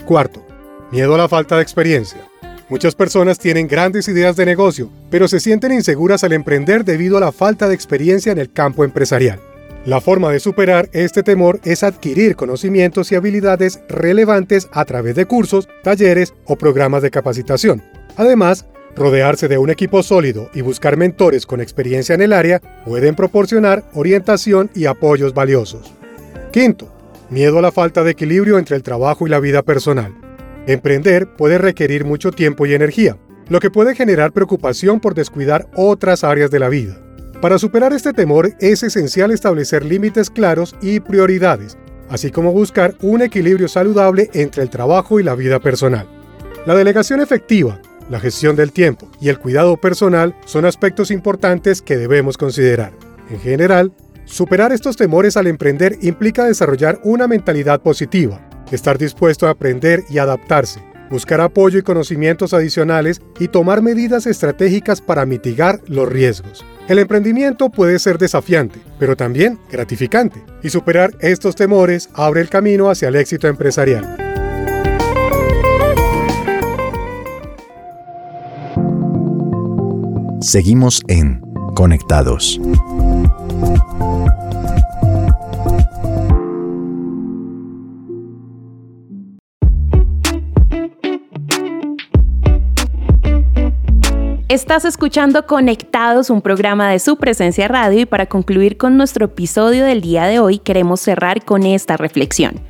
Cuarto, 0.05 0.47
miedo 0.93 1.15
a 1.15 1.19
la 1.19 1.29
falta 1.29 1.57
de 1.57 1.63
experiencia. 1.63 2.32
Muchas 2.73 2.95
personas 2.95 3.39
tienen 3.39 3.69
grandes 3.69 4.09
ideas 4.09 4.35
de 4.35 4.47
negocio, 4.47 4.91
pero 5.11 5.29
se 5.29 5.41
sienten 5.41 5.73
inseguras 5.73 6.25
al 6.25 6.33
emprender 6.33 6.87
debido 6.87 7.19
a 7.19 7.21
la 7.21 7.31
falta 7.31 7.69
de 7.69 7.75
experiencia 7.75 8.33
en 8.33 8.39
el 8.39 8.51
campo 8.51 8.83
empresarial. 8.83 9.39
La 9.85 10.01
forma 10.01 10.33
de 10.33 10.41
superar 10.41 10.89
este 10.95 11.23
temor 11.23 11.61
es 11.65 11.83
adquirir 11.83 12.35
conocimientos 12.35 13.13
y 13.13 13.15
habilidades 13.15 13.81
relevantes 13.91 14.71
a 14.73 14.87
través 14.87 15.17
de 15.17 15.27
cursos, 15.27 15.69
talleres 15.83 16.33
o 16.47 16.57
programas 16.57 17.03
de 17.03 17.11
capacitación. 17.11 17.83
Además, 18.17 18.65
rodearse 18.97 19.49
de 19.49 19.59
un 19.59 19.69
equipo 19.69 20.03
sólido 20.03 20.49
y 20.55 20.63
buscar 20.63 20.97
mentores 20.97 21.45
con 21.45 21.61
experiencia 21.61 22.15
en 22.15 22.23
el 22.23 22.33
área 22.33 22.63
pueden 22.87 23.17
proporcionar 23.17 23.85
orientación 23.93 24.71
y 24.75 24.87
apoyos 24.87 25.35
valiosos. 25.35 25.93
Quinto, 26.53 26.91
miedo 27.29 27.59
a 27.59 27.63
la 27.63 27.71
falta 27.71 28.03
de 28.03 28.13
equilibrio 28.13 28.57
entre 28.57 28.77
el 28.77 28.83
trabajo 28.83 29.27
y 29.27 29.31
la 29.31 29.41
vida 29.41 29.61
personal. 29.61 30.32
Emprender 30.67 31.29
puede 31.37 31.59
requerir 31.59 32.05
mucho 32.05 32.31
tiempo 32.31 32.67
y 32.67 32.75
energía, 32.75 33.17
lo 33.49 33.59
que 33.59 33.71
puede 33.71 33.97
generar 33.97 34.33
preocupación 34.33 35.01
por 35.01 35.15
descuidar 35.15 35.69
otras 35.75 36.23
áreas 36.23 36.51
de 36.51 36.61
la 36.61 36.69
vida. 36.69 36.99
Para 37.41 37.59
superar 37.59 37.93
este 37.93 38.13
temor 38.13 38.53
es 38.61 38.85
esencial 38.85 39.33
establecer 39.33 39.85
límites 39.85 40.31
claros 40.31 40.77
y 40.81 41.01
prioridades, 41.01 41.77
así 42.09 42.31
como 42.31 42.53
buscar 42.53 42.95
un 43.03 43.23
equilibrio 43.23 43.67
saludable 43.67 44.31
entre 44.35 44.63
el 44.63 44.71
trabajo 44.71 45.19
y 45.19 45.25
la 45.25 45.35
vida 45.35 45.59
personal. 45.59 46.07
La 46.65 46.77
delegación 46.77 47.21
efectiva, 47.21 47.81
la 48.09 48.21
gestión 48.21 48.55
del 48.55 48.71
tiempo 48.71 49.11
y 49.21 49.31
el 49.31 49.41
cuidado 49.41 49.77
personal 49.77 50.37
son 50.45 50.65
aspectos 50.65 51.11
importantes 51.11 51.83
que 51.83 51.97
debemos 51.97 52.39
considerar. 52.39 52.93
En 53.31 53.41
general, 53.41 53.93
superar 54.27 54.71
estos 54.71 54.97
temores 54.97 55.37
al 55.37 55.49
emprender 55.49 55.99
implica 56.03 56.45
desarrollar 56.45 57.01
una 57.03 57.27
mentalidad 57.27 57.81
positiva, 57.81 58.41
estar 58.77 58.99
dispuesto 58.99 59.47
a 59.47 59.51
aprender 59.51 60.05
y 60.11 60.19
adaptarse, 60.19 60.81
buscar 61.11 61.41
apoyo 61.41 61.79
y 61.79 61.83
conocimientos 61.83 62.55
adicionales 62.55 63.21
y 63.39 63.49
tomar 63.49 63.83
medidas 63.83 64.27
estratégicas 64.27 65.01
para 65.01 65.27
mitigar 65.27 65.81
los 65.87 66.09
riesgos. 66.09 66.65
El 66.89 66.99
emprendimiento 66.99 67.71
puede 67.71 67.99
ser 67.99 68.19
desafiante, 68.19 68.81
pero 68.99 69.17
también 69.17 69.59
gratificante, 69.71 70.43
y 70.63 70.71
superar 70.71 71.13
estos 71.21 71.55
temores 71.55 72.09
abre 72.15 72.41
el 72.41 72.49
camino 72.49 72.91
hacia 72.91 73.09
el 73.09 73.17
éxito 73.17 73.47
empresarial. 73.47 74.17
Seguimos 80.41 81.01
en 81.09 81.41
Conectados. 81.75 82.61
Estás 94.53 94.85
escuchando 94.85 95.47
Conectados, 95.47 96.29
un 96.29 96.43
programa 96.43 96.91
de 96.91 96.99
su 96.99 97.17
presencia 97.17 97.69
radio 97.69 98.01
y 98.01 98.05
para 98.05 98.27
concluir 98.27 98.77
con 98.77 98.99
nuestro 98.99 99.25
episodio 99.25 99.87
del 99.87 100.03
día 100.03 100.25
de 100.27 100.41
hoy 100.41 100.59
queremos 100.59 101.01
cerrar 101.01 101.43
con 101.43 101.65
esta 101.65 101.97
reflexión. 101.97 102.61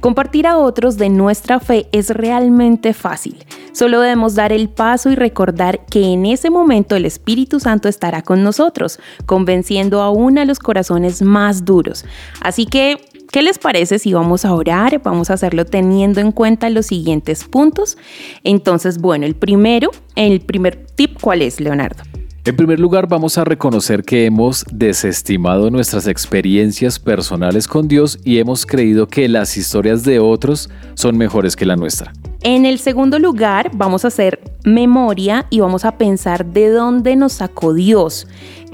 Compartir 0.00 0.46
a 0.46 0.56
otros 0.56 0.96
de 0.96 1.10
nuestra 1.10 1.60
fe 1.60 1.88
es 1.92 2.08
realmente 2.08 2.94
fácil. 2.94 3.36
Solo 3.72 4.00
debemos 4.00 4.34
dar 4.34 4.50
el 4.50 4.70
paso 4.70 5.10
y 5.10 5.14
recordar 5.14 5.84
que 5.84 6.04
en 6.04 6.24
ese 6.24 6.48
momento 6.48 6.96
el 6.96 7.04
Espíritu 7.04 7.60
Santo 7.60 7.90
estará 7.90 8.22
con 8.22 8.42
nosotros, 8.42 8.98
convenciendo 9.26 10.00
aún 10.00 10.38
a 10.38 10.46
los 10.46 10.58
corazones 10.58 11.20
más 11.20 11.66
duros. 11.66 12.06
Así 12.40 12.64
que 12.64 12.98
¿Qué 13.32 13.42
les 13.42 13.58
parece 13.58 13.98
si 13.98 14.12
vamos 14.12 14.44
a 14.44 14.54
orar? 14.54 15.00
Vamos 15.02 15.30
a 15.30 15.34
hacerlo 15.34 15.64
teniendo 15.64 16.20
en 16.20 16.32
cuenta 16.32 16.70
los 16.70 16.86
siguientes 16.86 17.44
puntos. 17.44 17.98
Entonces, 18.44 18.98
bueno, 18.98 19.26
el 19.26 19.34
primero, 19.34 19.90
el 20.14 20.40
primer 20.40 20.86
tip, 20.86 21.20
¿cuál 21.20 21.42
es, 21.42 21.60
Leonardo? 21.60 22.02
En 22.46 22.54
primer 22.54 22.78
lugar, 22.78 23.08
vamos 23.08 23.38
a 23.38 23.44
reconocer 23.44 24.04
que 24.04 24.24
hemos 24.24 24.64
desestimado 24.70 25.68
nuestras 25.68 26.06
experiencias 26.06 27.00
personales 27.00 27.66
con 27.66 27.88
Dios 27.88 28.20
y 28.22 28.38
hemos 28.38 28.66
creído 28.66 29.08
que 29.08 29.28
las 29.28 29.56
historias 29.56 30.04
de 30.04 30.20
otros 30.20 30.70
son 30.94 31.18
mejores 31.18 31.56
que 31.56 31.66
la 31.66 31.74
nuestra. 31.74 32.12
En 32.42 32.64
el 32.64 32.78
segundo 32.78 33.18
lugar, 33.18 33.72
vamos 33.74 34.04
a 34.04 34.08
hacer 34.08 34.40
memoria 34.62 35.46
y 35.50 35.58
vamos 35.58 35.84
a 35.84 35.98
pensar 35.98 36.46
de 36.46 36.70
dónde 36.70 37.16
nos 37.16 37.32
sacó 37.32 37.74
Dios, 37.74 38.28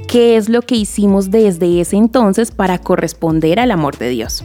qué 0.07 0.37
es 0.37 0.51
lo 0.51 0.61
que 0.61 0.75
hicimos 0.75 1.31
desde 1.31 1.81
ese 1.81 1.97
entonces 1.97 2.51
para 2.51 2.77
corresponder 2.77 3.59
al 3.59 3.71
amor 3.71 3.97
de 3.97 4.11
Dios. 4.11 4.45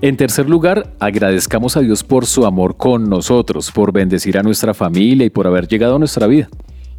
En 0.00 0.16
tercer 0.16 0.50
lugar, 0.50 0.92
agradezcamos 0.98 1.76
a 1.76 1.80
Dios 1.80 2.02
por 2.02 2.26
su 2.26 2.44
amor 2.44 2.76
con 2.76 3.08
nosotros, 3.08 3.70
por 3.70 3.92
bendecir 3.92 4.36
a 4.36 4.42
nuestra 4.42 4.74
familia 4.74 5.26
y 5.26 5.30
por 5.30 5.46
haber 5.46 5.68
llegado 5.68 5.94
a 5.94 5.98
nuestra 6.00 6.26
vida. 6.26 6.48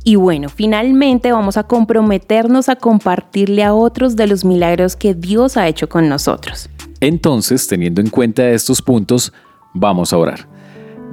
Y 0.04 0.16
bueno, 0.16 0.50
finalmente 0.50 1.32
vamos 1.32 1.56
a 1.58 1.64
comprometernos 1.64 2.68
a 2.68 2.76
compartirle 2.76 3.64
a 3.64 3.74
otros 3.74 4.16
de 4.16 4.28
los 4.28 4.44
milagros 4.44 4.96
que 4.96 5.14
Dios 5.14 5.56
ha 5.56 5.68
hecho 5.68 5.88
con 5.88 6.10
nosotros. 6.10 6.70
Entonces, 7.00 7.68
teniendo 7.68 8.02
en 8.02 8.10
cuenta 8.10 8.50
estos 8.50 8.82
puntos, 8.82 9.32
vamos 9.74 10.12
a 10.12 10.18
orar. 10.18 10.48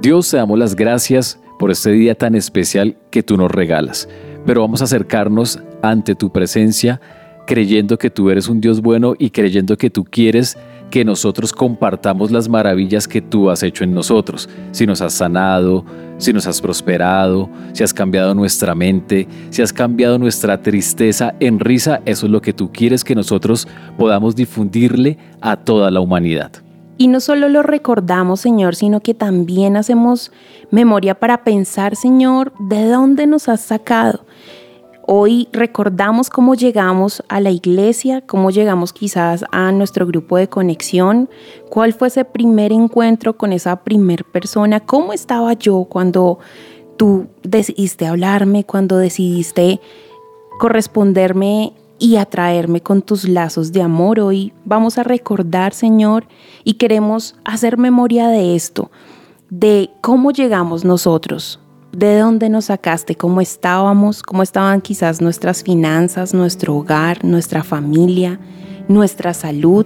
Dios, 0.01 0.29
te 0.29 0.37
damos 0.37 0.59
las 0.59 0.75
gracias 0.75 1.39
por 1.57 1.71
este 1.71 1.91
día 1.91 2.15
tan 2.15 2.35
especial 2.35 2.97
que 3.11 3.23
tú 3.23 3.37
nos 3.37 3.51
regalas, 3.51 4.09
pero 4.45 4.61
vamos 4.61 4.81
a 4.81 4.85
acercarnos 4.85 5.59
ante 5.81 6.15
tu 6.15 6.31
presencia 6.31 6.99
creyendo 7.45 7.97
que 7.97 8.09
tú 8.09 8.29
eres 8.29 8.47
un 8.47 8.61
Dios 8.61 8.81
bueno 8.81 9.13
y 9.17 9.29
creyendo 9.29 9.77
que 9.77 9.89
tú 9.89 10.05
quieres 10.05 10.57
que 10.91 11.03
nosotros 11.03 11.53
compartamos 11.53 12.29
las 12.29 12.47
maravillas 12.47 13.07
que 13.07 13.21
tú 13.21 13.49
has 13.49 13.63
hecho 13.63 13.83
en 13.83 13.93
nosotros. 13.93 14.47
Si 14.71 14.85
nos 14.85 15.01
has 15.01 15.13
sanado, 15.13 15.83
si 16.17 16.33
nos 16.33 16.45
has 16.45 16.61
prosperado, 16.61 17.49
si 17.73 17.83
has 17.83 17.93
cambiado 17.93 18.35
nuestra 18.35 18.75
mente, 18.75 19.27
si 19.49 19.63
has 19.63 19.73
cambiado 19.73 20.19
nuestra 20.19 20.61
tristeza 20.61 21.33
en 21.39 21.59
risa, 21.59 22.01
eso 22.05 22.27
es 22.27 22.31
lo 22.31 22.41
que 22.41 22.53
tú 22.53 22.71
quieres 22.71 23.03
que 23.03 23.15
nosotros 23.15 23.67
podamos 23.97 24.35
difundirle 24.35 25.17
a 25.41 25.55
toda 25.55 25.89
la 25.89 26.01
humanidad. 26.01 26.51
Y 26.97 27.07
no 27.07 27.19
solo 27.19 27.49
lo 27.49 27.63
recordamos, 27.63 28.41
Señor, 28.41 28.75
sino 28.75 28.99
que 28.99 29.15
también 29.15 29.75
hacemos 29.75 30.31
memoria 30.69 31.15
para 31.15 31.43
pensar, 31.43 31.95
Señor, 31.95 32.53
de 32.59 32.87
dónde 32.87 33.25
nos 33.25 33.49
has 33.49 33.61
sacado. 33.61 34.25
Hoy 35.07 35.47
recordamos 35.51 36.29
cómo 36.29 36.53
llegamos 36.53 37.23
a 37.27 37.39
la 37.39 37.49
iglesia, 37.49 38.21
cómo 38.21 38.51
llegamos 38.51 38.93
quizás 38.93 39.43
a 39.51 39.71
nuestro 39.71 40.05
grupo 40.05 40.37
de 40.37 40.47
conexión, 40.47 41.29
cuál 41.69 41.93
fue 41.93 42.09
ese 42.09 42.23
primer 42.23 42.71
encuentro 42.71 43.37
con 43.37 43.51
esa 43.51 43.83
primer 43.83 44.25
persona, 44.25 44.79
cómo 44.79 45.11
estaba 45.11 45.53
yo 45.53 45.85
cuando 45.85 46.39
tú 46.97 47.27
decidiste 47.41 48.05
hablarme, 48.05 48.63
cuando 48.63 48.97
decidiste 48.97 49.81
corresponderme 50.59 51.73
y 51.97 52.17
atraerme 52.17 52.81
con 52.81 53.01
tus 53.01 53.27
lazos 53.27 53.71
de 53.71 53.81
amor. 53.81 54.19
Hoy 54.19 54.53
vamos 54.65 54.97
a 54.97 55.03
recordar, 55.03 55.73
Señor, 55.73 56.27
y 56.63 56.73
queremos 56.75 57.35
hacer 57.43 57.77
memoria 57.77 58.27
de 58.27 58.55
esto, 58.55 58.91
de 59.49 59.89
cómo 60.01 60.31
llegamos 60.31 60.83
nosotros, 60.83 61.59
de 61.91 62.19
dónde 62.19 62.49
nos 62.49 62.65
sacaste, 62.65 63.15
cómo 63.15 63.41
estábamos, 63.41 64.23
cómo 64.23 64.43
estaban 64.43 64.81
quizás 64.81 65.21
nuestras 65.21 65.63
finanzas, 65.63 66.33
nuestro 66.33 66.75
hogar, 66.75 67.23
nuestra 67.25 67.63
familia, 67.63 68.39
nuestra 68.87 69.33
salud. 69.33 69.85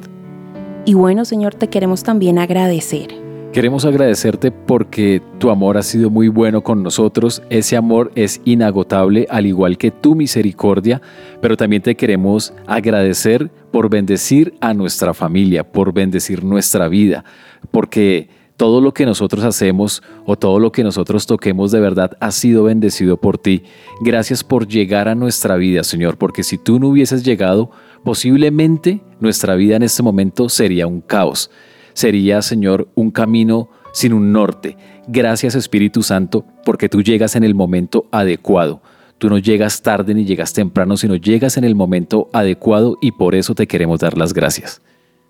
Y 0.86 0.94
bueno, 0.94 1.26
Señor, 1.26 1.56
te 1.56 1.68
queremos 1.68 2.04
también 2.04 2.38
agradecer. 2.38 3.26
Queremos 3.56 3.86
agradecerte 3.86 4.52
porque 4.52 5.22
tu 5.40 5.50
amor 5.50 5.78
ha 5.78 5.82
sido 5.82 6.10
muy 6.10 6.28
bueno 6.28 6.62
con 6.62 6.84
nosotros. 6.84 7.42
Ese 7.50 7.78
amor 7.78 8.12
es 8.14 8.42
inagotable, 8.44 9.28
al 9.30 9.46
igual 9.46 9.78
que 9.78 9.92
tu 9.92 10.14
misericordia, 10.14 11.02
pero 11.40 11.56
también 11.56 11.82
te 11.82 11.96
queremos 11.96 12.54
agradecer 12.68 13.50
por 13.72 13.90
bendecir 13.90 14.56
a 14.60 14.74
nuestra 14.74 15.14
familia, 15.14 15.64
por 15.64 15.94
bendecir 15.94 16.44
nuestra 16.44 16.90
vida, 16.90 17.24
porque 17.72 18.28
todo 18.58 18.82
lo 18.82 18.94
que 18.94 19.06
nosotros 19.06 19.44
hacemos 19.44 20.02
o 20.26 20.38
todo 20.38 20.60
lo 20.60 20.72
que 20.72 20.84
nosotros 20.84 21.26
toquemos 21.26 21.72
de 21.72 21.80
verdad 21.80 22.18
ha 22.20 22.32
sido 22.32 22.64
bendecido 22.64 23.18
por 23.18 23.38
ti. 23.38 23.64
Gracias 24.02 24.44
por 24.44 24.68
llegar 24.68 25.08
a 25.08 25.16
nuestra 25.16 25.56
vida, 25.56 25.84
Señor, 25.84 26.18
porque 26.18 26.44
si 26.44 26.58
tú 26.58 26.80
no 26.80 26.90
hubieses 26.90 27.24
llegado, 27.24 27.72
posiblemente 28.04 29.02
nuestra 29.20 29.56
vida 29.56 29.76
en 29.76 29.84
este 29.84 30.04
momento 30.04 30.50
sería 30.50 30.88
un 30.88 31.02
caos. 31.02 31.52
Sería, 31.94 32.42
Señor, 32.42 32.90
un 32.96 33.12
camino 33.12 33.70
sin 33.94 34.14
un 34.14 34.32
norte. 34.32 34.78
Gracias, 35.08 35.56
Espíritu 35.56 36.04
Santo, 36.04 36.46
porque 36.66 36.90
tú 36.90 37.02
llegas 37.02 37.36
en 37.36 37.44
el 37.44 37.56
momento 37.56 38.08
adecuado. 38.12 38.82
Tú 39.18 39.30
no 39.30 39.38
llegas 39.38 39.82
tarde 39.82 40.14
ni 40.14 40.26
llegas 40.26 40.52
temprano, 40.52 40.98
sino 40.98 41.16
llegas 41.16 41.56
en 41.58 41.64
el 41.64 41.76
momento 41.76 42.30
adecuado 42.34 42.98
y 43.02 43.12
por 43.12 43.34
eso 43.34 43.56
te 43.56 43.68
queremos 43.68 44.02
dar 44.02 44.18
las 44.18 44.34
gracias. 44.34 44.82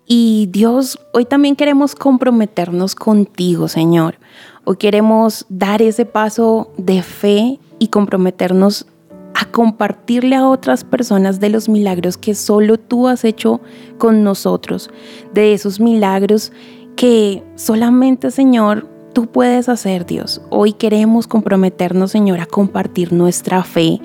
Y 0.08 0.46
Dios, 0.52 1.00
hoy 1.12 1.24
también 1.24 1.56
queremos 1.56 1.96
comprometernos 1.96 2.94
contigo, 2.94 3.66
Señor. 3.66 4.18
Hoy 4.64 4.76
queremos 4.76 5.46
dar 5.48 5.82
ese 5.82 6.06
paso 6.06 6.70
de 6.76 7.02
fe 7.02 7.58
y 7.80 7.88
comprometernos 7.88 8.86
a 9.34 9.46
compartirle 9.46 10.36
a 10.36 10.48
otras 10.48 10.84
personas 10.84 11.40
de 11.40 11.50
los 11.50 11.68
milagros 11.68 12.16
que 12.16 12.36
solo 12.36 12.78
tú 12.78 13.08
has 13.08 13.24
hecho 13.24 13.60
con 13.98 14.22
nosotros, 14.22 14.90
de 15.34 15.52
esos 15.52 15.80
milagros 15.80 16.52
que 16.94 17.42
solamente, 17.56 18.30
Señor, 18.30 18.88
tú 19.12 19.26
puedes 19.26 19.68
hacer, 19.68 20.06
Dios. 20.06 20.40
Hoy 20.50 20.72
queremos 20.72 21.26
comprometernos, 21.26 22.12
Señor, 22.12 22.38
a 22.38 22.46
compartir 22.46 23.12
nuestra 23.12 23.64
fe, 23.64 24.00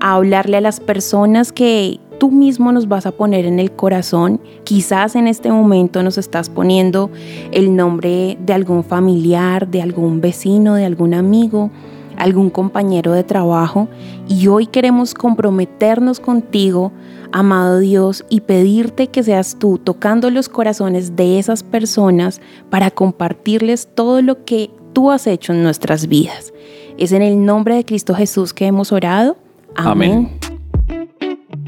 a 0.00 0.16
hablarle 0.16 0.58
a 0.58 0.60
las 0.60 0.80
personas 0.80 1.50
que 1.50 1.98
tú 2.18 2.30
mismo 2.30 2.72
nos 2.72 2.88
vas 2.88 3.06
a 3.06 3.12
poner 3.12 3.46
en 3.46 3.58
el 3.58 3.72
corazón. 3.72 4.40
Quizás 4.64 5.16
en 5.16 5.26
este 5.26 5.50
momento 5.50 6.02
nos 6.02 6.18
estás 6.18 6.50
poniendo 6.50 7.10
el 7.52 7.74
nombre 7.76 8.36
de 8.40 8.52
algún 8.52 8.84
familiar, 8.84 9.68
de 9.68 9.82
algún 9.82 10.20
vecino, 10.20 10.74
de 10.74 10.84
algún 10.84 11.14
amigo, 11.14 11.70
algún 12.16 12.50
compañero 12.50 13.12
de 13.12 13.24
trabajo. 13.24 13.88
Y 14.28 14.48
hoy 14.48 14.66
queremos 14.66 15.14
comprometernos 15.14 16.20
contigo, 16.20 16.92
amado 17.32 17.78
Dios, 17.78 18.24
y 18.28 18.40
pedirte 18.40 19.08
que 19.08 19.22
seas 19.22 19.56
tú 19.58 19.78
tocando 19.78 20.30
los 20.30 20.48
corazones 20.48 21.16
de 21.16 21.38
esas 21.38 21.62
personas 21.62 22.40
para 22.70 22.90
compartirles 22.90 23.88
todo 23.94 24.22
lo 24.22 24.44
que 24.44 24.70
tú 24.92 25.10
has 25.10 25.26
hecho 25.26 25.52
en 25.52 25.62
nuestras 25.62 26.08
vidas. 26.08 26.52
Es 26.98 27.12
en 27.12 27.22
el 27.22 27.44
nombre 27.44 27.74
de 27.76 27.84
Cristo 27.84 28.14
Jesús 28.14 28.54
que 28.54 28.66
hemos 28.66 28.92
orado. 28.92 29.36
Amén. 29.74 30.30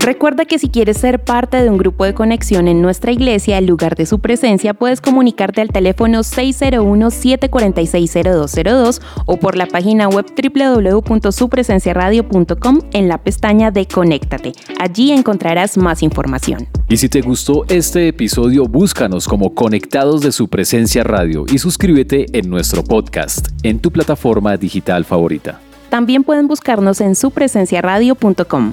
Recuerda 0.09 0.47
que 0.47 0.59
si 0.59 0.71
quieres 0.71 0.97
ser 0.97 1.23
parte 1.23 1.63
de 1.63 1.69
un 1.69 1.77
grupo 1.77 2.07
de 2.07 2.15
conexión 2.15 2.67
en 2.67 2.81
nuestra 2.81 3.13
iglesia, 3.13 3.59
en 3.59 3.67
lugar 3.67 3.95
de 3.95 4.07
su 4.07 4.21
presencia, 4.21 4.73
puedes 4.73 5.03
comunicarte 5.03 5.61
al 5.61 5.69
teléfono 5.69 6.21
601-746-0202 6.21 9.03
o 9.27 9.37
por 9.37 9.55
la 9.55 9.67
página 9.67 10.09
web 10.09 10.25
www.supresenciaradio.com 10.35 12.79
en 12.95 13.09
la 13.09 13.19
pestaña 13.19 13.71
de 13.71 13.85
Conéctate. 13.85 14.53
Allí 14.81 15.13
encontrarás 15.13 15.77
más 15.77 16.03
información. 16.03 16.67
Y 16.89 16.97
si 16.97 17.11
te 17.11 17.21
gustó 17.21 17.67
este 17.69 18.09
episodio, 18.09 18.65
búscanos 18.65 19.29
como 19.29 19.55
Conectados 19.55 20.23
de 20.23 20.33
su 20.33 20.49
Presencia 20.49 21.05
Radio 21.05 21.45
y 21.53 21.59
suscríbete 21.59 22.25
en 22.33 22.49
nuestro 22.49 22.83
podcast 22.83 23.49
en 23.63 23.79
tu 23.79 23.91
plataforma 23.91 24.57
digital 24.57 25.05
favorita. 25.05 25.61
También 25.91 26.25
pueden 26.25 26.49
buscarnos 26.49 27.03
en 27.03 27.15
supresenciaradio.com. 27.15 28.73